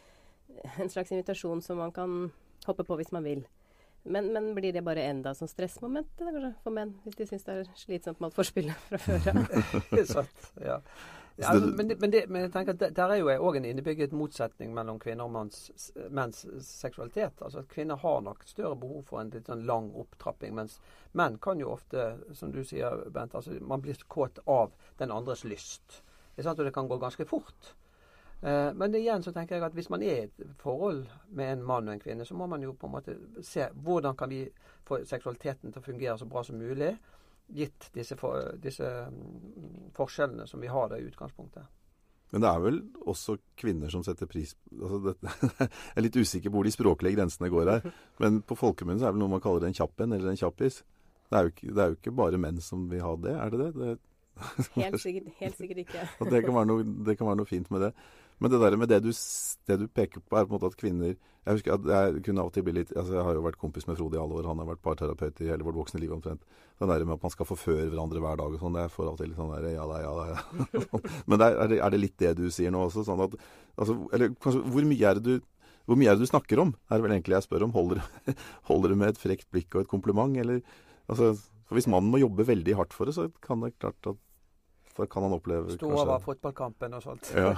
En 0.80 0.92
slags 0.92 1.12
invitasjon 1.12 1.64
som 1.64 1.82
man 1.82 1.92
kan 1.96 2.30
hoppe 2.68 2.86
på 2.88 3.00
hvis 3.00 3.12
man 3.16 3.28
vil. 3.28 3.44
Men, 4.04 4.32
men 4.34 4.54
blir 4.58 4.74
det 4.74 4.82
bare 4.86 5.04
enda 5.06 5.36
sånn 5.38 5.50
stressmoment 5.52 6.24
for 6.64 6.74
menn, 6.74 6.96
hvis 7.04 7.20
de 7.20 7.28
syns 7.30 7.46
det 7.46 7.58
er 7.60 7.68
slitsomt 7.78 8.22
med 8.22 8.32
alt 8.32 8.40
forspillet 8.40 8.88
fra 8.88 9.02
før 9.04 9.28
av? 9.34 10.32
ja. 10.72 10.80
Ja, 11.36 11.48
altså, 11.50 11.68
men, 11.68 11.92
men, 12.00 12.12
det, 12.12 12.24
men, 12.30 12.42
jeg 12.42 12.52
tenker 12.52 12.76
at 12.76 12.96
der 12.96 13.14
er 13.14 13.22
jo 13.22 13.32
òg 13.32 13.58
en 13.58 13.66
innebygget 13.66 14.14
motsetning 14.16 14.74
mellom 14.76 15.00
kvinner 15.00 15.30
og 15.30 15.34
manns, 15.34 15.92
menns 16.12 16.44
seksualitet. 16.66 17.40
Altså 17.42 17.64
at 17.64 17.70
Kvinner 17.72 18.00
har 18.02 18.22
nok 18.26 18.44
større 18.46 18.76
behov 18.80 19.06
for 19.08 19.22
en 19.22 19.32
litt 19.34 19.48
sånn 19.50 19.64
lang 19.68 19.90
opptrapping, 19.96 20.54
mens 20.58 20.80
menn 21.18 21.40
kan 21.42 21.60
jo 21.60 21.72
ofte, 21.74 22.18
som 22.38 22.52
du 22.52 22.62
sier, 22.68 23.06
Bent, 23.16 23.36
altså 23.36 23.56
man 23.62 23.84
blir 23.84 24.00
kåt 24.12 24.42
av 24.46 24.76
den 25.00 25.12
andres 25.12 25.46
lyst. 25.48 26.02
Det 26.36 26.44
sant, 26.44 26.60
og 26.60 26.68
det 26.68 26.76
kan 26.76 26.92
gå 26.92 27.00
ganske 27.00 27.26
fort. 27.28 27.74
Eh, 28.42 28.74
men 28.74 28.96
igjen 28.96 29.24
så 29.24 29.32
tenker 29.32 29.58
jeg 29.58 29.66
at 29.68 29.76
hvis 29.78 29.90
man 29.94 30.04
er 30.04 30.16
i 30.16 30.28
et 30.28 30.46
forhold 30.60 31.04
med 31.30 31.54
en 31.54 31.64
mann 31.64 31.88
og 31.88 31.96
en 31.96 32.04
kvinne, 32.04 32.26
så 32.26 32.36
må 32.36 32.48
man 32.50 32.64
jo 32.64 32.74
på 32.74 32.90
en 32.90 32.96
måte 32.96 33.18
se 33.46 33.68
hvordan 33.72 34.18
kan 34.18 34.32
vi 34.32 34.44
få 34.88 35.04
seksualiteten 35.06 35.72
til 35.72 35.80
å 35.80 35.86
fungere 35.86 36.18
så 36.18 36.28
bra 36.28 36.44
som 36.44 36.58
mulig 36.60 36.96
gitt 37.52 37.90
disse, 37.96 38.16
for, 38.20 38.54
disse 38.62 38.88
mm, 39.12 39.92
forskjellene 39.96 40.48
som 40.48 40.62
vi 40.64 40.70
har 40.72 40.92
der 40.92 41.02
i 41.02 41.08
utgangspunktet. 41.10 41.68
Men 42.32 42.46
det 42.46 42.48
er 42.48 42.62
vel 42.64 42.78
også 43.12 43.36
kvinner 43.60 43.92
som 43.92 44.06
setter 44.08 44.30
pris 44.32 44.54
altså 44.72 45.02
det, 45.04 45.16
Jeg 45.60 45.98
er 46.00 46.06
litt 46.06 46.16
usikker 46.16 46.48
på 46.48 46.62
hvor 46.62 46.68
de 46.68 46.72
språklige 46.72 47.18
grensene 47.18 47.52
går 47.52 47.74
her. 47.74 47.90
Men 48.24 48.40
på 48.48 48.56
folkemunne 48.60 49.02
er 49.02 49.10
det 49.10 49.18
vel 49.18 49.24
noe 49.26 49.36
man 49.36 49.44
kaller 49.44 49.68
en 49.68 49.76
kjappen 49.76 50.16
eller 50.16 50.32
en 50.32 50.40
kjappis. 50.40 50.80
Det 51.32 51.40
er, 51.40 51.48
jo, 51.48 51.74
det 51.76 51.84
er, 51.84 51.92
jo, 51.92 52.00
ikke 52.00 52.16
bare 52.16 52.40
menn 52.40 52.60
som 52.64 52.88
vil 52.92 53.04
ha 53.04 53.12
det, 53.24 53.36
er 53.40 53.52
det 53.54 53.60
det? 53.62 53.72
det 53.80 53.92
helt, 54.76 54.98
sikkert, 55.00 55.30
helt 55.40 55.58
sikkert 55.58 55.84
ikke. 55.84 56.08
det, 56.32 56.42
kan 56.46 56.68
noe, 56.68 56.84
det, 56.84 57.16
kan 57.20 57.30
være 57.30 57.40
noe, 57.42 57.50
fint 57.50 57.72
med 57.72 57.86
det. 57.88 57.92
Men 58.42 58.50
det 58.50 58.60
der 58.64 58.78
med 58.80 58.90
det 58.90 59.04
du, 59.06 59.12
det 59.70 59.78
du, 59.78 59.86
peker 59.88 60.22
på, 60.22 60.34
er 60.34 60.48
på 60.48 60.50
en 60.50 60.56
måte 60.56 60.72
at 60.72 60.80
kvinner 60.80 61.14
Jeg 61.14 61.54
husker 61.58 61.76
at 61.76 61.86
jeg 61.86 62.24
kunne 62.26 62.42
av 62.42 62.50
og 62.50 62.56
til 62.56 62.66
bli 62.66 62.74
litt 62.80 62.94
altså 62.96 63.14
Jeg 63.20 63.26
har 63.28 63.38
jo 63.38 63.44
vært 63.46 63.60
kompis 63.62 63.86
med 63.86 64.00
Frode 64.00 64.18
i 64.18 64.22
alle 64.22 64.40
år. 64.40 64.50
Han 64.50 64.62
har 64.62 64.70
vært 64.72 64.82
parterapeut 64.86 65.42
i 65.42 65.50
hele 65.52 65.66
vårt 65.68 65.78
voksne 65.78 66.02
liv 66.02 66.14
omtrent. 66.16 66.42
Det 66.82 66.90
der 66.90 67.06
med 67.06 67.20
at 67.20 67.26
man 67.28 67.34
skal 67.34 67.50
forføre 67.50 67.90
hverandre 67.92 68.22
hver 68.24 68.42
dag 68.42 68.58
og 68.58 68.64
sånn, 68.64 68.78
det 68.78 68.88
får 68.94 69.06
av 69.08 69.14
og 69.14 69.22
til 69.22 69.30
litt 69.30 69.40
sånn 69.42 69.54
der 69.54 69.70
Ja 69.76 69.86
da, 69.90 70.02
ja 70.02 70.12
da. 70.18 70.26
Ja. 70.34 71.02
Men 71.30 71.44
der, 71.44 71.56
er, 71.56 71.72
det, 71.72 71.80
er, 71.80 71.94
det, 71.94 72.02
litt 72.02 72.18
det 72.22 72.36
du 72.42 72.48
sier 72.54 72.74
nå 72.74 72.88
også? 72.88 73.06
Sånn 73.06 73.22
at 73.28 73.38
altså, 73.78 73.98
Eller 74.10 74.34
kanskje 74.42 74.66
hvor 74.74 74.90
mye 74.90 75.12
er 75.12 75.22
det 75.22 75.26
du 75.28 75.50
hvor 75.90 75.98
mye 75.98 76.12
er 76.12 76.18
det 76.18 76.24
du 76.24 76.30
snakker 76.30 76.60
om? 76.62 76.76
Er 76.88 77.00
det 77.00 77.04
vel 77.04 77.14
egentlig 77.16 77.34
jeg 77.36 77.46
spør 77.48 77.66
om. 77.66 77.72
Holder, 77.76 78.04
holder 78.70 78.94
det 78.94 78.98
med 79.02 79.10
et 79.12 79.22
frekt 79.22 79.48
blikk 79.52 79.74
og 79.76 79.82
et 79.84 79.90
kompliment, 79.92 80.38
eller 80.40 80.62
altså, 81.10 81.34
For 81.68 81.78
hvis 81.78 81.90
mannen 81.90 82.14
må 82.14 82.22
jobbe 82.22 82.46
veldig 82.48 82.76
hardt 82.78 82.94
for 82.96 83.10
det, 83.10 83.16
så 83.18 83.26
kan 83.44 83.66
det 83.66 83.74
klart 83.80 84.12
at 84.12 84.20
da 84.98 85.06
kan 85.08 85.24
han 85.24 85.34
oppleve 85.36 85.76
Stå 85.76 85.90
over 85.94 86.20
fotballkampen 86.24 86.94
og 86.98 87.04
sånt. 87.04 87.32
Ja. 87.38 87.54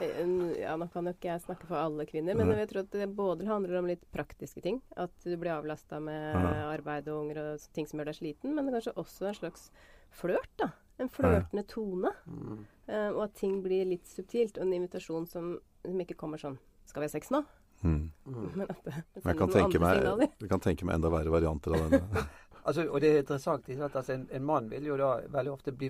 ja, 0.62 0.76
nå 0.80 0.88
kan 0.92 1.08
jo 1.08 1.14
ikke 1.14 1.32
jeg 1.32 1.44
snakke 1.44 1.68
for 1.68 1.80
alle 1.80 2.06
kvinner, 2.08 2.38
men 2.38 2.52
jeg 2.56 2.70
tror 2.70 2.84
at 2.84 2.92
det 2.94 3.08
både 3.16 3.48
handler 3.48 3.80
om 3.80 3.88
litt 3.90 4.04
praktiske 4.14 4.62
ting. 4.64 4.80
At 4.96 5.14
du 5.24 5.34
blir 5.36 5.54
avlasta 5.56 6.00
med 6.02 6.36
arbeid 6.38 7.10
og 7.12 7.24
unger 7.26 7.42
og 7.44 7.70
ting 7.76 7.88
som 7.90 8.00
gjør 8.00 8.12
deg 8.12 8.20
sliten, 8.20 8.54
men 8.56 8.68
det 8.68 8.78
kanskje 8.78 8.96
også 9.00 9.30
en 9.30 9.40
slags 9.42 9.70
flørt, 10.10 10.52
da. 10.60 10.72
En 11.00 11.08
flørtende 11.08 11.64
tone. 11.64 12.10
Mm. 12.28 12.64
Eh, 12.86 13.08
og 13.14 13.22
at 13.24 13.38
ting 13.40 13.62
blir 13.64 13.86
litt 13.88 14.08
subtilt. 14.08 14.58
Og 14.58 14.66
en 14.66 14.74
invitasjon 14.76 15.24
som, 15.30 15.54
som 15.86 16.02
ikke 16.04 16.18
kommer 16.20 16.40
sånn 16.40 16.58
Skal 16.84 17.04
vi 17.04 17.08
ha 17.08 17.12
sex 17.12 17.30
nå? 17.32 17.40
Mm. 17.80 18.10
Men 18.58 18.66
at 18.66 18.82
det 18.84 18.92
Men 18.92 19.00
jeg 19.14 19.22
sender 19.22 19.38
kan 19.38 19.40
noen 19.40 19.54
tenke 19.54 19.64
andre 19.64 19.80
meg, 19.80 19.96
signaler. 19.96 20.34
jeg 20.42 20.50
kan 20.52 20.64
tenke 20.66 20.88
meg 20.88 20.98
enda 20.98 21.12
verre 21.14 21.34
varianter 21.38 21.76
av 21.76 21.88
denne. 21.88 22.28
Altså, 22.60 22.82
og 22.92 23.00
det 23.00 23.08
er 23.08 23.22
interessant. 23.22 23.68
Altså, 23.72 24.12
en, 24.12 24.26
en 24.36 24.42
mann 24.44 24.66
vil 24.68 24.84
jo 24.90 24.96
da 25.00 25.14
veldig 25.32 25.52
ofte 25.54 25.72
bli 25.72 25.88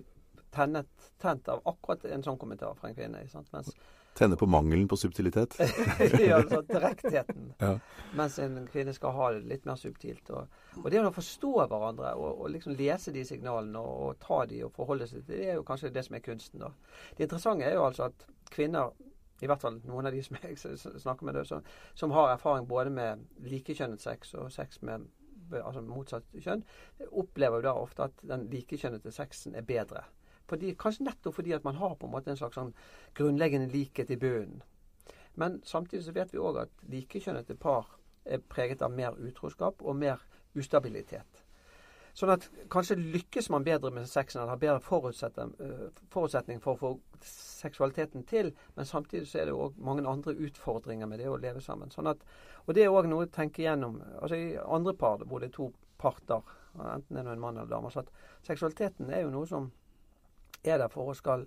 tennet, 0.55 1.11
tent 1.23 1.49
av 1.49 1.63
akkurat 1.69 2.05
en 2.05 2.25
sånn 2.27 2.39
kommentar 2.39 2.77
fra 2.79 2.91
en 2.91 2.97
kvinne. 2.99 3.23
Mens 3.53 3.75
Tenne 4.15 4.37
på 4.37 4.47
mangelen 4.47 4.89
på 4.89 4.97
subtilitet. 4.97 5.55
ja, 6.21 6.37
altså, 6.37 6.63
direktheten. 6.63 7.53
Ja. 7.61 7.79
Mens 8.17 8.39
en 8.39 8.67
kvinne 8.73 8.93
skal 8.93 9.15
ha 9.15 9.29
det 9.33 9.45
litt 9.47 9.69
mer 9.69 9.79
subtilt. 9.79 10.31
Og, 10.35 10.51
og 10.83 10.89
det 10.91 11.03
å 11.05 11.13
forstå 11.15 11.53
hverandre 11.61 12.11
og, 12.19 12.43
og 12.43 12.51
liksom 12.51 12.75
lese 12.79 13.15
de 13.15 13.23
signalene 13.25 13.79
og, 13.79 14.03
og 14.09 14.19
ta 14.25 14.43
de 14.51 14.65
og 14.67 14.75
forholde 14.75 15.07
seg 15.07 15.23
til 15.23 15.39
det, 15.39 15.47
er 15.53 15.61
jo 15.61 15.67
kanskje 15.69 15.93
det 15.95 16.05
som 16.09 16.19
er 16.19 16.25
kunsten. 16.27 16.65
da. 16.65 16.73
Det 17.17 17.29
interessante 17.29 17.69
er 17.69 17.79
jo 17.79 17.87
altså 17.87 18.11
at 18.11 18.27
kvinner, 18.51 18.91
i 19.41 19.49
hvert 19.49 19.63
fall 19.63 19.79
noen 19.87 20.11
av 20.11 20.17
de 20.17 20.25
som 20.27 20.37
jeg 20.43 20.59
snakker 20.59 21.25
med, 21.25 21.39
det, 21.39 21.47
som, 21.49 21.65
som 21.95 22.13
har 22.17 22.35
erfaring 22.35 22.67
både 22.69 22.91
med 22.93 23.25
likekjønnet 23.47 24.03
sex 24.03 24.35
og 24.35 24.51
sex 24.53 24.83
med 24.83 25.07
altså 25.59 25.83
motsatt 25.83 26.27
kjønn, 26.39 26.63
opplever 27.11 27.61
jo 27.61 27.69
da 27.71 27.79
ofte 27.79 28.07
at 28.11 28.27
den 28.27 28.49
likekjønnete 28.53 29.13
sexen 29.15 29.57
er 29.59 29.67
bedre. 29.67 30.05
Fordi, 30.51 30.75
kanskje 30.79 31.07
nettopp 31.07 31.37
fordi 31.39 31.55
at 31.57 31.67
man 31.67 31.79
har 31.79 31.95
på 31.97 32.09
en 32.09 32.15
måte 32.17 32.33
en 32.33 32.41
slags 32.41 32.59
sånn 32.59 32.75
grunnleggende 33.19 33.71
likhet 33.73 34.11
i 34.11 34.19
bunnen. 34.21 34.65
Men 35.39 35.61
samtidig 35.65 36.05
så 36.05 36.15
vet 36.17 36.33
vi 36.35 36.43
òg 36.43 36.59
at 36.65 36.89
likekjønnete 36.91 37.55
par 37.61 37.87
er 38.27 38.43
preget 38.51 38.83
av 38.83 38.93
mer 38.93 39.15
utroskap 39.17 39.83
og 39.83 39.97
mer 39.97 40.21
ustabilitet. 40.59 41.45
Sånn 42.17 42.33
at 42.35 42.49
kanskje 42.73 42.99
lykkes 42.99 43.49
man 43.55 43.65
bedre 43.65 43.93
med 43.95 44.09
sexen, 44.11 44.41
eller 44.41 44.57
har 44.57 44.61
bedre 44.61 44.81
eh, 45.63 46.01
forutsetning 46.11 46.59
for 46.61 46.75
å 46.75 46.81
få 46.81 46.91
seksualiteten 47.25 48.25
til, 48.29 48.51
men 48.75 48.89
samtidig 48.89 49.29
så 49.31 49.41
er 49.41 49.49
det 49.49 49.55
òg 49.55 49.79
mange 49.79 50.07
andre 50.09 50.35
utfordringer 50.35 51.07
med 51.07 51.23
det 51.23 51.29
å 51.31 51.39
leve 51.41 51.63
sammen. 51.63 51.93
Sånn 51.95 52.11
at, 52.11 52.25
og 52.67 52.75
det 52.75 52.85
er 52.85 52.95
òg 52.95 53.09
noe 53.11 53.29
å 53.29 53.31
tenke 53.33 53.63
gjennom. 53.63 54.01
Altså 54.19 54.41
I 54.41 54.59
andre 54.59 54.97
par 54.99 55.23
hvor 55.23 55.41
det 55.41 55.53
er 55.53 55.57
to 55.61 55.71
parter, 56.01 56.43
enten 56.75 57.17
det 57.17 57.23
er 57.23 57.33
en 57.35 57.43
mann 57.43 57.61
eller 57.61 57.71
dame, 57.71 57.93
så 57.93 58.03
at 58.03 58.11
seksualiteten 58.47 59.13
er 59.13 59.25
jo 59.25 59.33
noe 59.35 59.47
som 59.47 59.71
er 60.65 60.79
der 60.83 60.93
for 60.93 61.11
å 61.11 61.17
skal 61.17 61.47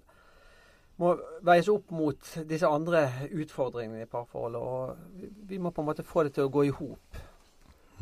må 1.02 1.14
veies 1.46 1.70
opp 1.74 1.92
mot 1.96 2.34
disse 2.50 2.70
andre 2.70 3.08
utfordringene 3.34 4.06
i 4.06 4.10
parforholdet. 4.10 4.62
Og 4.62 5.48
vi, 5.50 5.58
må 5.58 5.72
på 5.74 5.82
en 5.82 5.90
måte 5.90 6.06
få 6.06 6.28
det 6.28 6.36
til 6.36 6.48
å 6.48 6.54
gå 6.54 6.68
i 6.68 6.74
hop. 6.76 7.22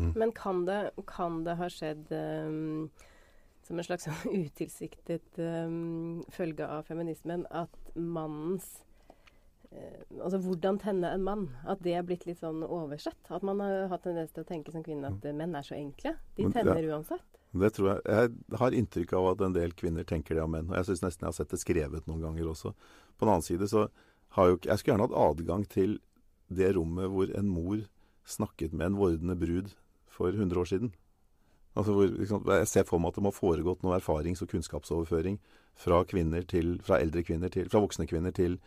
Men 0.01 0.32
kan 0.36 0.65
det, 0.65 0.82
kan 1.08 1.44
det 1.46 1.58
ha 1.60 1.68
skjedd 1.70 2.12
um, 2.12 2.89
som 3.68 3.80
en 3.80 3.86
slags 3.86 4.08
utilsiktet 4.44 5.39
um, 5.39 6.24
følge 6.34 6.68
av 6.68 6.88
feminismen 6.89 7.46
at 7.51 7.94
mannens 7.96 8.82
Altså 9.72 10.38
hvordan 10.44 10.78
tenne 10.82 11.13
en 11.16 11.24
mann. 11.24 11.46
At 11.70 11.82
det 11.86 11.94
er 11.96 12.04
blitt 12.04 12.25
litt 12.28 12.42
sånn 12.42 12.63
oversett. 12.68 13.20
At 13.32 13.44
man 13.48 13.62
har 13.63 13.88
hatt 13.92 14.04
tendens 14.04 14.34
til 14.36 14.44
å 14.44 14.48
tenke 14.48 14.74
som 14.74 14.84
kvinne 14.84 15.08
at 15.13 15.25
eh, 15.25 15.36
menn 15.36 15.56
er 15.56 15.63
så 15.66 15.78
enkle. 15.78 16.16
De 16.36 16.44
Men- 16.44 16.54
tenner 16.58 16.84
ja. 16.84 16.98
uansett. 16.98 17.24
Det 17.51 17.74
tror 17.75 17.88
jeg. 17.92 18.01
Jeg 18.08 18.58
har 18.60 18.72
inntrykk 18.72 19.13
av 19.13 19.25
at 19.34 19.42
en 19.48 19.54
del 19.54 19.74
kvinner 19.75 20.04
tenker 20.08 20.36
det 20.36 20.44
om 20.44 20.51
menn. 20.51 20.70
Og 20.70 20.75
jeg 20.80 20.90
syns 20.92 21.04
nesten 21.04 21.25
jeg 21.25 21.32
har 21.32 21.40
sett 21.40 21.50
det 21.51 21.60
skrevet 21.60 22.08
noen 22.08 22.22
ganger 22.24 22.51
også. 22.51 22.74
På 23.18 23.25
den 23.25 23.34
annen 23.34 23.48
side 23.48 23.68
så 23.68 23.90
har 24.38 24.48
jo 24.48 24.58
ikke 24.58 24.70
Jeg 24.72 24.80
skulle 24.80 24.94
gjerne 24.96 25.08
hatt 25.10 25.22
adgang 25.30 25.66
til 25.68 26.00
det 26.51 26.75
rommet 26.75 27.12
hvor 27.12 27.32
en 27.36 27.48
mor 27.48 27.84
snakket 28.28 28.74
med 28.74 28.86
en 28.92 29.00
vordende 29.00 29.36
brud 29.40 29.74
for 30.08 30.32
100 30.32 30.60
år 30.60 30.66
siden. 30.68 30.94
Altså 31.75 31.94
hvor, 31.96 32.08
liksom, 32.08 32.44
jeg 32.48 32.68
ser 32.68 32.84
for 32.84 33.00
meg 33.00 33.12
at 33.12 33.16
det 33.16 33.24
må 33.24 33.32
ha 33.32 33.40
foregått 33.40 33.84
noe 33.84 33.98
erfarings- 34.00 34.42
og 34.44 34.51
kunnskapsoverføring 34.51 35.40
fra, 35.75 36.04
til, 36.04 36.80
fra 36.84 37.00
eldre 37.00 37.24
kvinner 37.24 37.50
til, 37.50 37.70
fra 37.72 37.80
voksne 37.80 38.08
kvinner 38.08 38.32
til, 38.36 38.60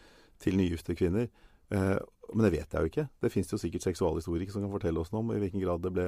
til 0.43 0.57
nygifte 0.59 0.97
kvinner. 0.99 1.29
Eh, 1.71 1.99
men 2.33 2.47
det 2.47 2.53
vet 2.55 2.73
jeg 2.73 2.81
jo 2.81 2.91
ikke. 2.91 3.09
Det 3.23 3.33
fins 3.33 3.53
jo 3.53 3.61
sikkert 3.61 3.87
seksualhistorikere 3.87 4.55
som 4.55 4.65
kan 4.65 4.73
fortelle 4.73 5.01
oss 5.01 5.13
noe 5.13 5.23
om 5.25 5.33
i 5.35 5.41
hvilken 5.43 5.63
grad 5.63 5.85
det 5.85 5.93
ble 5.95 6.07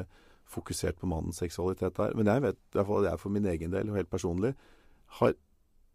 fokusert 0.51 1.01
på 1.01 1.09
mannens 1.11 1.41
seksualitet 1.43 1.97
der. 1.99 2.15
Men 2.17 2.31
jeg 2.31 2.45
vet 2.45 2.59
i 2.59 2.79
hvert 2.79 2.89
fall 2.89 3.05
at 3.05 3.11
jeg 3.11 3.23
for 3.23 3.35
min 3.35 3.49
egen 3.51 3.75
del, 3.75 3.91
og 3.91 3.99
helt 3.99 4.13
personlig, 4.13 4.55
har 5.21 5.35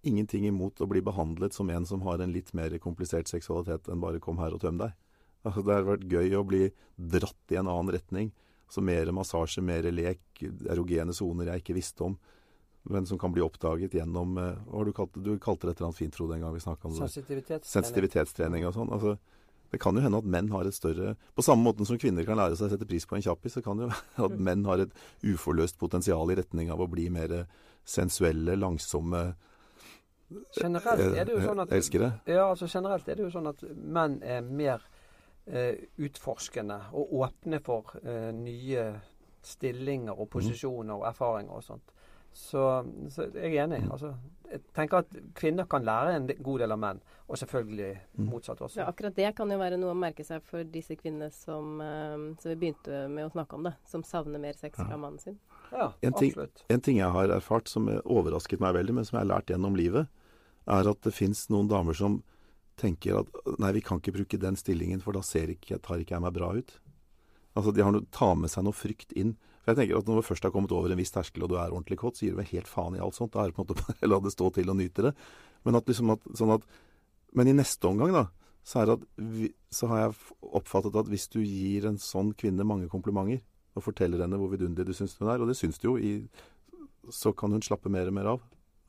ingenting 0.07 0.47
imot 0.49 0.81
å 0.81 0.89
bli 0.89 1.01
behandlet 1.05 1.55
som 1.55 1.69
en 1.69 1.85
som 1.85 2.03
har 2.07 2.21
en 2.21 2.33
litt 2.33 2.51
mer 2.57 2.73
komplisert 2.81 3.29
seksualitet 3.29 3.89
enn 3.91 4.01
bare 4.01 4.19
'kom 4.19 4.39
her 4.39 4.53
og 4.53 4.61
tøm 4.61 4.79
deg'. 4.79 4.93
Altså, 5.45 5.63
det 5.65 5.73
har 5.73 5.83
vært 5.83 6.09
gøy 6.09 6.35
å 6.37 6.45
bli 6.45 6.71
dratt 6.97 7.51
i 7.51 7.55
en 7.55 7.67
annen 7.67 7.93
retning. 7.93 8.31
Så 8.69 8.81
mer 8.81 9.11
massasje, 9.11 9.61
mer 9.61 9.83
lek, 9.83 10.21
erogene 10.69 11.13
soner 11.13 11.45
jeg 11.45 11.63
ikke 11.63 11.75
visste 11.75 12.01
om. 12.01 12.17
Men 12.83 13.05
som 13.05 13.19
kan 13.21 13.33
bli 13.33 13.43
oppdaget 13.45 13.93
gjennom 13.93 14.37
eh, 14.41 14.55
Hva 14.65 14.79
har 14.79 14.87
du 14.87 14.93
kalt? 14.97 15.19
Du 15.21 15.35
kalte 15.37 15.67
det 15.67 15.75
et 15.75 15.81
eller 15.81 15.91
annet 15.91 15.99
fint, 15.99 16.15
Frode, 16.17 16.37
en 16.37 16.47
gang 16.47 16.55
vi 16.55 16.63
snakka 16.63 16.89
om. 16.89 16.95
Sensitivitetstrening. 16.97 17.75
Sensitivitetstrening 17.75 18.65
og 18.65 18.73
sånn. 18.77 18.89
Altså, 18.95 19.17
det 19.71 19.79
kan 19.79 19.95
jo 19.95 20.03
hende 20.03 20.19
at 20.19 20.27
menn 20.27 20.49
har 20.51 20.67
et 20.67 20.75
større 20.75 21.13
På 21.37 21.45
samme 21.45 21.63
måte 21.63 21.85
som 21.87 21.99
kvinner 22.01 22.25
kan 22.27 22.39
lære 22.39 22.57
seg 22.59 22.67
å 22.67 22.73
sette 22.73 22.89
pris 22.89 23.05
på 23.07 23.15
en 23.15 23.23
kjappis, 23.23 23.55
så 23.55 23.63
kan 23.65 23.79
det 23.79 23.87
jo 23.87 23.91
være 23.93 24.31
at 24.31 24.43
menn 24.49 24.65
har 24.67 24.83
et 24.83 24.97
uforløst 25.23 25.79
potensial 25.79 26.33
i 26.33 26.39
retning 26.41 26.73
av 26.73 26.81
å 26.83 26.89
bli 26.91 27.07
mer 27.13 27.45
sensuelle, 27.87 28.57
langsomme 28.59 29.31
Generelt 30.55 31.01
er 31.17 31.25
det 31.27 31.35
jo 31.35 31.41
sånn 31.43 31.61
at 31.63 31.71
eh, 31.71 31.79
elskere. 31.81 32.09
Ja, 32.29 32.45
altså 32.51 32.67
generelt 32.71 33.09
er 33.09 33.19
det 33.19 33.25
jo 33.25 33.31
sånn 33.33 33.49
at 33.51 33.63
menn 33.75 34.19
er 34.23 34.45
mer 34.45 34.83
eh, 35.45 35.87
utforskende 35.99 36.77
og 36.95 37.15
åpne 37.25 37.59
for 37.65 37.97
eh, 37.99 38.29
nye 38.35 38.85
stillinger 39.43 40.15
og 40.15 40.29
posisjoner 40.31 40.95
og 40.95 41.07
erfaringer 41.09 41.57
og 41.57 41.65
sånt. 41.65 41.95
Så, 42.33 42.61
så 43.11 43.25
jeg 43.35 43.55
er 43.57 43.65
enig. 43.65 43.81
Altså, 43.91 44.13
jeg 44.51 44.61
tenker 44.75 45.01
at 45.03 45.15
kvinner 45.35 45.65
kan 45.67 45.83
lære 45.83 46.13
en 46.15 46.27
god 46.43 46.59
del 46.63 46.71
av 46.71 46.79
menn, 46.79 47.01
og 47.27 47.37
selvfølgelig 47.39 47.89
motsatt 48.27 48.61
også. 48.63 48.79
Ja, 48.81 48.87
akkurat 48.91 49.15
det 49.15 49.29
kan 49.35 49.51
jo 49.51 49.57
være 49.59 49.77
noe 49.79 49.91
å 49.93 49.97
merke 49.99 50.23
seg 50.27 50.43
for 50.47 50.63
disse 50.67 50.95
kvinnene 50.99 51.29
som, 51.31 51.79
ehm, 51.83 52.25
som 52.39 52.51
vi 52.51 52.57
begynte 52.63 53.01
med 53.11 53.27
å 53.27 53.33
snakke 53.33 53.55
om, 53.59 53.63
det, 53.67 53.73
Som 53.87 54.03
savner 54.07 54.39
mer 54.39 54.53
sex 54.59 54.75
fra 54.79 54.97
mannen 54.97 55.19
sin. 55.19 55.37
Ja, 55.71 55.91
En 56.01 56.13
ting- 56.13 56.31
absolutt. 56.31 56.63
En 56.69 56.81
ting 56.81 56.97
jeg 56.97 57.11
har 57.11 57.27
erfart 57.27 57.67
som 57.67 57.87
overrasket 57.87 58.59
meg 58.59 58.75
veldig, 58.75 58.93
men 58.95 59.05
som 59.05 59.19
jeg 59.19 59.27
har 59.27 59.35
lært 59.39 59.47
gjennom 59.51 59.75
livet, 59.75 60.07
er 60.67 60.87
at 60.89 61.01
det 61.01 61.13
fins 61.13 61.47
noen 61.49 61.67
damer 61.67 61.93
som 61.93 62.21
tenker 62.77 63.19
at 63.19 63.59
nei, 63.59 63.71
vi 63.73 63.81
kan 63.81 63.99
ikke 63.99 64.13
bruke 64.15 64.39
den 64.39 64.55
stillingen, 64.55 65.01
for 65.01 65.11
da 65.13 65.21
ser 65.21 65.47
ikke, 65.47 65.81
tar 65.81 65.97
ikke 65.99 66.15
jeg 66.15 66.21
meg 66.21 66.33
bra 66.33 66.51
ut. 66.55 66.79
Altså, 67.55 67.73
De 67.73 67.81
har 67.83 67.91
noe, 67.91 68.05
tar 68.11 68.35
med 68.35 68.49
seg 68.49 68.63
noe 68.63 68.73
frykt 68.73 69.11
inn. 69.15 69.35
Jeg 69.71 69.79
tenker 69.79 70.01
at 70.01 70.09
Når 70.09 70.19
du 70.19 70.27
først 70.27 70.45
har 70.45 70.51
kommet 70.53 70.73
over 70.75 70.91
en 70.91 70.99
viss 70.99 71.13
terskel 71.13 71.45
og 71.45 71.51
du 71.51 71.57
er 71.57 71.71
ordentlig 71.71 71.97
kåt, 72.01 72.19
så 72.19 72.25
gir 72.25 72.35
du 72.35 72.41
vel 72.41 72.51
helt 72.51 72.69
faen 72.69 72.97
i 72.97 73.01
alt 73.03 73.17
sånt. 73.17 73.33
Da 73.33 73.43
er 73.43 73.51
det 73.51 73.57
på 73.57 73.63
en 73.63 73.69
måte 73.69 73.79
bare 73.79 74.09
la 74.11 74.19
det 74.23 74.33
stå 74.35 74.51
til 74.55 74.71
og 74.73 74.77
nyte 74.79 75.07
det. 75.07 75.15
Men, 75.65 75.77
at 75.79 75.89
liksom 75.89 76.13
at, 76.13 76.27
sånn 76.37 76.53
at, 76.57 76.67
men 77.37 77.49
i 77.49 77.55
neste 77.55 77.87
omgang 77.87 78.13
da, 78.15 78.25
så, 78.67 78.83
at 78.93 79.05
så 79.73 79.89
har 79.89 80.03
jeg 80.03 80.17
oppfattet 80.59 80.97
at 80.99 81.09
hvis 81.09 81.27
du 81.33 81.39
gir 81.41 81.87
en 81.89 81.97
sånn 82.01 82.35
kvinne 82.37 82.67
mange 82.67 82.89
komplimenter, 82.91 83.41
og 83.71 83.85
forteller 83.85 84.19
henne 84.19 84.35
hvor 84.39 84.51
vidunderlig 84.51 84.91
du 84.91 84.97
syns 84.97 85.15
hun 85.19 85.29
er, 85.31 85.39
og 85.39 85.47
det 85.47 85.55
syns 85.55 85.79
du 85.79 85.87
jo, 85.87 85.93
i, 85.95 86.27
så 87.07 87.31
kan 87.37 87.53
hun 87.55 87.63
slappe 87.63 87.91
mer 87.93 88.09
og 88.11 88.17
mer 88.17 88.31
av. 88.33 88.41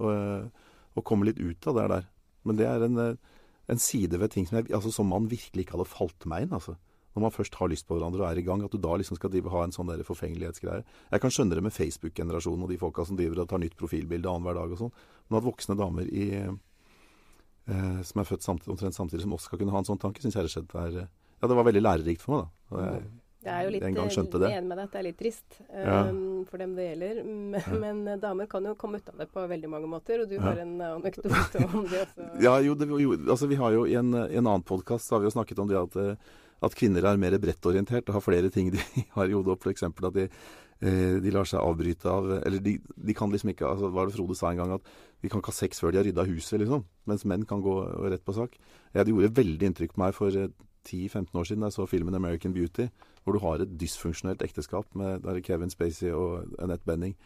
Og, 0.02 0.10
eh, 0.10 0.72
og 0.98 1.04
komme 1.06 1.28
litt 1.28 1.38
ut 1.40 1.68
av 1.70 1.78
det 1.78 1.84
der. 1.92 2.08
Men 2.48 2.58
det 2.58 2.66
er 2.66 2.84
en, 2.84 2.98
eh, 2.98 3.14
en 3.70 3.78
side 3.78 4.18
ved 4.18 4.34
ting 4.34 4.48
som, 4.48 4.58
jeg, 4.58 4.72
altså, 4.74 4.90
som 4.92 5.08
man 5.08 5.30
virkelig 5.30 5.64
ikke 5.64 5.78
hadde 5.78 5.92
falt 5.92 6.26
meg 6.26 6.46
inn. 6.46 6.56
altså. 6.58 6.76
Når 7.12 7.24
man 7.26 7.34
først 7.34 7.56
har 7.60 7.68
lyst 7.68 7.86
på 7.88 7.96
hverandre 7.96 8.24
og 8.24 8.28
er 8.30 8.40
i 8.40 8.44
gang, 8.46 8.64
at 8.64 8.72
du 8.72 8.80
da 8.80 8.96
liksom 8.96 9.18
skal 9.18 9.34
ha 9.52 9.64
en 9.64 9.74
sånn 9.74 9.90
der 9.90 10.04
forfengelighetsgreie. 10.06 10.84
Jeg 11.12 11.22
kan 11.22 11.32
skjønne 11.34 11.58
det 11.58 11.64
med 11.66 11.74
Facebook-generasjonen 11.76 12.64
og 12.64 12.72
de 12.72 12.80
folka 12.80 13.04
som 13.04 13.18
driver 13.18 13.42
og 13.42 13.50
tar 13.50 13.60
nytt 13.62 13.76
profilbilde 13.76 14.30
annenhver 14.30 14.56
dag 14.56 14.72
og 14.72 14.80
sånn. 14.80 14.94
Men 15.28 15.40
at 15.40 15.46
voksne 15.46 15.76
damer 15.78 16.08
i, 16.08 16.28
eh, 16.40 17.98
som 18.08 18.22
er 18.22 18.28
født 18.28 18.46
samtidig, 18.46 18.72
omtrent 18.76 18.96
samtidig 18.96 19.26
som 19.26 19.36
oss 19.36 19.48
skal 19.48 19.60
kunne 19.60 19.74
ha 19.74 19.82
en 19.82 19.90
sånn 19.90 20.00
tanke, 20.00 20.24
syns 20.24 20.38
jeg 20.38 20.48
rett 20.48 20.56
og 20.56 20.56
slett 20.56 20.78
er 20.84 21.02
eh, 21.04 21.10
Ja, 21.42 21.48
det 21.50 21.58
var 21.58 21.66
veldig 21.66 21.82
lærerikt 21.82 22.22
for 22.22 22.36
meg, 22.36 22.46
da. 22.46 22.76
Og 22.76 23.21
jeg, 23.44 23.52
er 23.52 23.64
jo 23.66 23.70
litt 23.74 23.82
eh, 23.82 23.88
enig 23.90 24.68
med 24.68 24.78
deg 24.78 24.84
at 24.86 24.92
det 24.92 25.00
er 25.00 25.06
litt 25.08 25.18
trist 25.18 25.56
Ja. 25.72 25.96
um, 26.10 26.44
for 26.48 26.58
dem 26.62 26.74
det 26.76 26.86
gjelder. 26.90 27.22
Men, 27.24 27.80
men 27.82 28.02
eh, 28.08 28.20
damer 28.22 28.46
kan 28.50 28.64
jo 28.64 28.74
komme 28.78 28.98
ut 29.02 29.08
av 29.12 29.18
det 29.18 29.28
på 29.32 29.44
veldig 29.50 29.70
mange 29.72 29.90
måter, 29.90 30.22
og 30.22 30.28
du 30.30 30.36
Ja. 30.36 30.42
har 30.48 30.62
en 30.62 30.80
eh, 30.80 30.94
anekdote 30.96 31.66
om 31.66 31.84
det 31.90 32.04
også. 32.06 32.28
Ja, 32.46 32.56
jo, 32.62 32.74
det, 32.74 32.88
jo, 32.88 33.12
altså 33.28 33.48
vi 33.50 33.58
har 33.60 33.72
jo 33.72 33.84
i 33.86 33.94
en, 33.98 34.14
en 34.14 34.46
annen 34.46 34.62
podkast 34.66 35.10
har 35.10 35.20
vi 35.20 35.28
jo 35.30 35.34
snakket 35.36 35.58
om 35.58 35.68
det 35.68 35.78
at, 35.80 35.96
eh, 35.96 36.16
at 36.62 36.74
kvinner 36.78 37.04
er 37.04 37.16
mer 37.18 37.38
brettorientert 37.42 38.08
og 38.08 38.14
har 38.20 38.26
flere 38.26 38.50
ting 38.54 38.70
de 38.70 38.78
har 39.16 39.26
i 39.26 39.34
hodet. 39.34 39.58
F.eks. 39.62 39.82
at 39.90 40.02
de, 40.14 40.28
eh, 40.80 41.16
de 41.22 41.30
lar 41.34 41.44
seg 41.48 41.60
avbryte 41.62 42.06
av 42.10 42.28
Eller 42.46 42.60
de, 42.62 42.76
de 42.94 43.14
kan 43.14 43.30
liksom 43.30 43.50
ikke 43.50 43.66
altså, 43.66 43.88
Hva 43.90 44.02
var 44.02 44.06
det 44.10 44.14
Frode 44.16 44.36
sa 44.38 44.50
en 44.52 44.60
gang? 44.62 44.72
At 44.78 44.86
de 45.22 45.28
kan 45.30 45.42
ikke 45.42 45.50
ha 45.54 45.58
sex 45.58 45.78
før 45.82 45.92
de 45.94 45.98
har 46.00 46.06
rydda 46.08 46.24
huset, 46.26 46.60
liksom. 46.62 46.84
Mens 47.06 47.24
menn 47.26 47.44
kan 47.46 47.62
gå 47.62 47.74
rett 48.10 48.24
på 48.26 48.34
sak. 48.34 48.54
Ja, 48.94 49.02
det 49.04 49.12
gjorde 49.14 49.34
veldig 49.38 49.68
inntrykk 49.70 49.92
på 49.94 50.02
meg 50.02 50.14
for 50.14 50.34
eh, 50.34 50.48
10-15 50.82 51.30
år 51.38 51.46
siden 51.46 51.62
da 51.62 51.68
jeg 51.70 51.76
så 51.76 51.86
filmen 51.86 52.14
'American 52.18 52.54
Beauty', 52.54 52.88
hvor 53.22 53.36
du 53.36 53.42
har 53.44 53.62
et 53.62 53.74
dysfunksjonelt 53.80 54.42
ekteskap 54.44 54.88
med 54.98 55.26
Kevin 55.46 55.70
Spacey 55.72 56.10
og 56.14 56.56
Annette 56.62 56.86
Benning. 56.88 57.16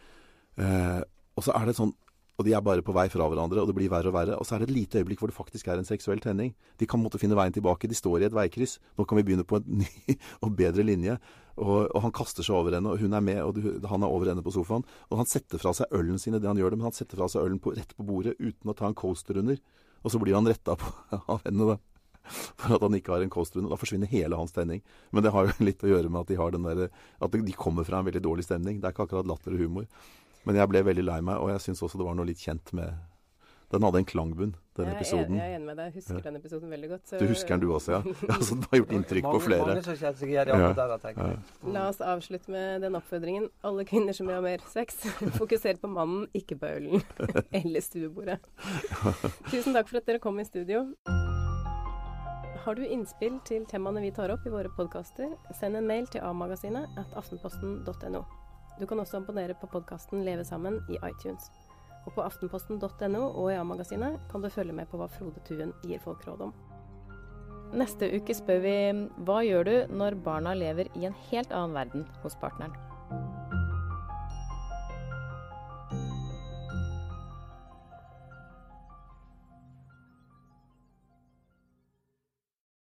Eh, 0.61 1.03
og 1.37 1.45
så 1.45 1.57
er 1.57 1.69
det 1.69 1.77
sånn 1.79 1.95
og 2.37 2.45
de 2.45 2.53
er 2.53 2.61
bare 2.61 2.85
på 2.85 2.93
vei 2.93 3.07
fra 3.09 3.25
hverandre, 3.31 3.63
og 3.63 3.71
det 3.71 3.75
blir 3.79 3.89
verre 3.89 4.11
og 4.11 4.15
verre. 4.17 4.37
Og 4.37 4.45
så 4.45 4.55
er 4.55 4.61
det 4.61 4.69
et 4.69 4.77
lite 4.77 5.01
øyeblikk 5.01 5.23
hvor 5.23 5.31
det 5.31 5.37
faktisk 5.39 5.71
er 5.73 5.81
en 5.81 5.89
seksuell 5.89 6.21
tenning. 6.21 6.53
De 6.77 6.89
kan 6.89 7.01
måtte 7.01 7.21
finne 7.21 7.37
veien 7.39 7.55
tilbake. 7.55 7.89
De 7.89 7.97
står 7.97 8.21
i 8.21 8.27
et 8.29 8.37
veikryss. 8.37 8.77
Nå 8.99 9.07
kan 9.09 9.17
vi 9.17 9.25
begynne 9.25 9.47
på 9.49 9.57
en 9.63 9.81
ny 9.81 10.17
og 10.45 10.53
bedre 10.59 10.85
linje. 10.85 11.17
Og, 11.57 11.89
og 11.89 12.05
han 12.05 12.13
kaster 12.13 12.45
seg 12.45 12.59
over 12.59 12.77
henne, 12.77 12.93
og 12.93 13.01
hun 13.01 13.17
er 13.17 13.25
med, 13.25 13.41
og 13.41 13.57
du, 13.57 13.71
han 13.89 14.05
er 14.05 14.13
over 14.13 14.29
henne 14.29 14.45
på 14.45 14.53
sofaen. 14.53 14.85
Og 15.09 15.23
han 15.23 15.31
setter 15.31 15.63
fra 15.63 15.73
seg 15.79 15.97
ølen 15.97 16.21
sin 16.21 16.37
det 16.37 16.45
han 16.45 16.61
gjør 16.61 16.77
det, 16.77 16.81
men 16.83 16.91
han 16.91 16.99
setter 16.99 17.17
fra 17.17 17.31
seg 17.33 17.49
ølen 17.49 17.63
på, 17.65 17.73
rett 17.79 17.97
på 17.97 18.05
bordet 18.05 18.37
uten 18.37 18.69
å 18.69 18.77
ta 18.77 18.91
en 18.91 18.99
coaster 18.99 19.41
under. 19.41 19.57
Og 20.05 20.13
så 20.13 20.21
blir 20.21 20.37
han 20.37 20.49
retta 20.51 20.77
av 21.33 21.41
henne, 21.49 21.73
da. 21.73 21.81
For 22.29 22.75
at 22.77 22.85
han 22.87 22.99
ikke 22.99 23.15
har 23.15 23.25
en 23.25 23.33
kostrunde. 23.33 23.71
Da 23.73 23.81
forsvinner 23.81 24.11
hele 24.11 24.39
hans 24.39 24.55
tenning. 24.57 24.85
Men 25.11 25.27
det 25.27 25.35
har 25.35 25.49
jo 25.49 25.57
litt 25.69 25.85
å 25.87 25.91
gjøre 25.95 26.13
med 26.13 26.25
at 26.25 26.35
de, 26.35 26.39
har 26.41 26.55
den 26.55 26.69
der, 26.69 26.87
at 27.21 27.41
de 27.41 27.59
kommer 27.59 27.89
fra 27.89 28.03
en 28.03 28.09
veldig 28.11 28.25
dårlig 28.25 28.47
stemning. 28.49 28.81
Det 28.81 28.91
er 28.91 28.97
ikke 28.97 29.09
akkurat 29.09 29.29
latter 29.29 29.57
og 29.57 29.67
humor. 29.67 29.91
Men 30.47 30.61
jeg 30.61 30.71
ble 30.71 30.87
veldig 30.87 31.05
lei 31.09 31.21
meg, 31.27 31.43
og 31.43 31.51
jeg 31.51 31.65
syns 31.65 31.83
også 31.83 31.99
det 31.99 32.07
var 32.07 32.17
noe 32.19 32.29
litt 32.29 32.43
kjent 32.43 32.71
med 32.77 32.95
Den 33.73 33.83
hadde 33.83 33.99
en 33.99 34.07
klangbunn, 34.07 34.53
den 34.79 34.91
episoden. 34.93 35.41
Jeg 35.41 35.51
er 35.51 35.57
enig 35.57 35.67
med 35.67 35.81
deg. 35.81 35.89
Jeg 35.89 35.97
husker 35.97 36.21
ja. 36.21 36.23
den 36.29 36.39
episoden 36.39 36.71
veldig 36.71 36.91
godt. 36.93 37.03
Så... 37.11 37.19
Du 37.19 37.27
husker 37.27 37.57
den 37.57 37.65
du 37.65 37.73
også, 37.75 37.97
ja? 37.97 38.15
Altså, 38.37 38.59
det 38.63 38.71
har 38.71 38.79
gjort 38.79 38.95
inntrykk 39.01 39.27
på 39.27 39.41
flere. 39.43 39.67
Mange 39.73 39.83
som 39.89 39.99
kjenner 39.99 40.21
seg 40.21 40.31
igjen 40.37 40.53
i 40.53 40.55
akkurat 40.55 40.79
der, 40.79 41.03
tenker 41.03 41.33
jeg. 41.33 41.43
Ja. 41.43 41.75
La 41.75 41.85
oss 41.91 42.01
avslutte 42.15 42.55
med 42.55 42.87
den 42.87 43.01
oppfordringen. 43.01 43.51
Alle 43.67 43.89
kvinner 43.91 44.15
som 44.15 44.31
vil 44.31 44.39
ha 44.39 44.45
mer 44.47 44.63
sex, 44.71 45.03
fokuser 45.35 45.83
på 45.83 45.91
mannen, 45.91 46.29
ikke 46.31 46.61
på 46.63 46.71
ølen. 46.79 47.03
Eller 47.51 47.83
stuebordet. 47.83 48.39
Tusen 49.51 49.75
takk 49.75 49.91
for 49.91 49.99
at 49.99 50.13
dere 50.13 50.23
kom 50.23 50.39
i 50.39 50.47
studio. 50.47 50.87
Har 52.67 52.75
du 52.75 52.83
innspill 52.83 53.37
til 53.47 53.63
temaene 53.71 54.01
vi 54.03 54.09
tar 54.11 54.33
opp 54.35 54.43
i 54.43 54.51
våre 54.51 54.67
podkaster, 54.75 55.37
send 55.55 55.79
en 55.79 55.87
mail 55.87 56.09
til 56.11 56.25
amagasinet 56.27 56.97
at 56.99 57.13
aftenposten.no. 57.15 58.23
Du 58.81 58.83
kan 58.91 58.99
også 58.99 59.21
abonnere 59.21 59.55
på 59.55 59.69
podkasten 59.71 60.25
Leve 60.27 60.43
sammen 60.45 60.81
i 60.91 60.99
iTunes. 61.07 61.47
Og 62.09 62.17
på 62.17 62.25
aftenposten.no 62.27 63.23
og 63.23 63.53
i 63.53 63.55
A-magasinet 63.55 64.19
kan 64.33 64.43
du 64.43 64.51
følge 64.51 64.75
med 64.75 64.91
på 64.91 64.99
hva 64.99 65.07
Frode 65.15 65.45
Tuen 65.47 65.71
gir 65.87 66.03
folk 66.03 66.27
råd 66.27 66.43
om. 66.49 66.57
Neste 67.79 68.11
uke 68.19 68.35
spør 68.35 68.59
vi 68.67 68.75
hva 69.31 69.39
gjør 69.47 69.71
du 69.71 69.97
når 70.03 70.19
barna 70.27 70.59
lever 70.59 70.91
i 70.99 71.07
en 71.07 71.15
helt 71.31 71.55
annen 71.55 71.79
verden 71.79 72.11
hos 72.25 72.35
partneren? 72.43 72.75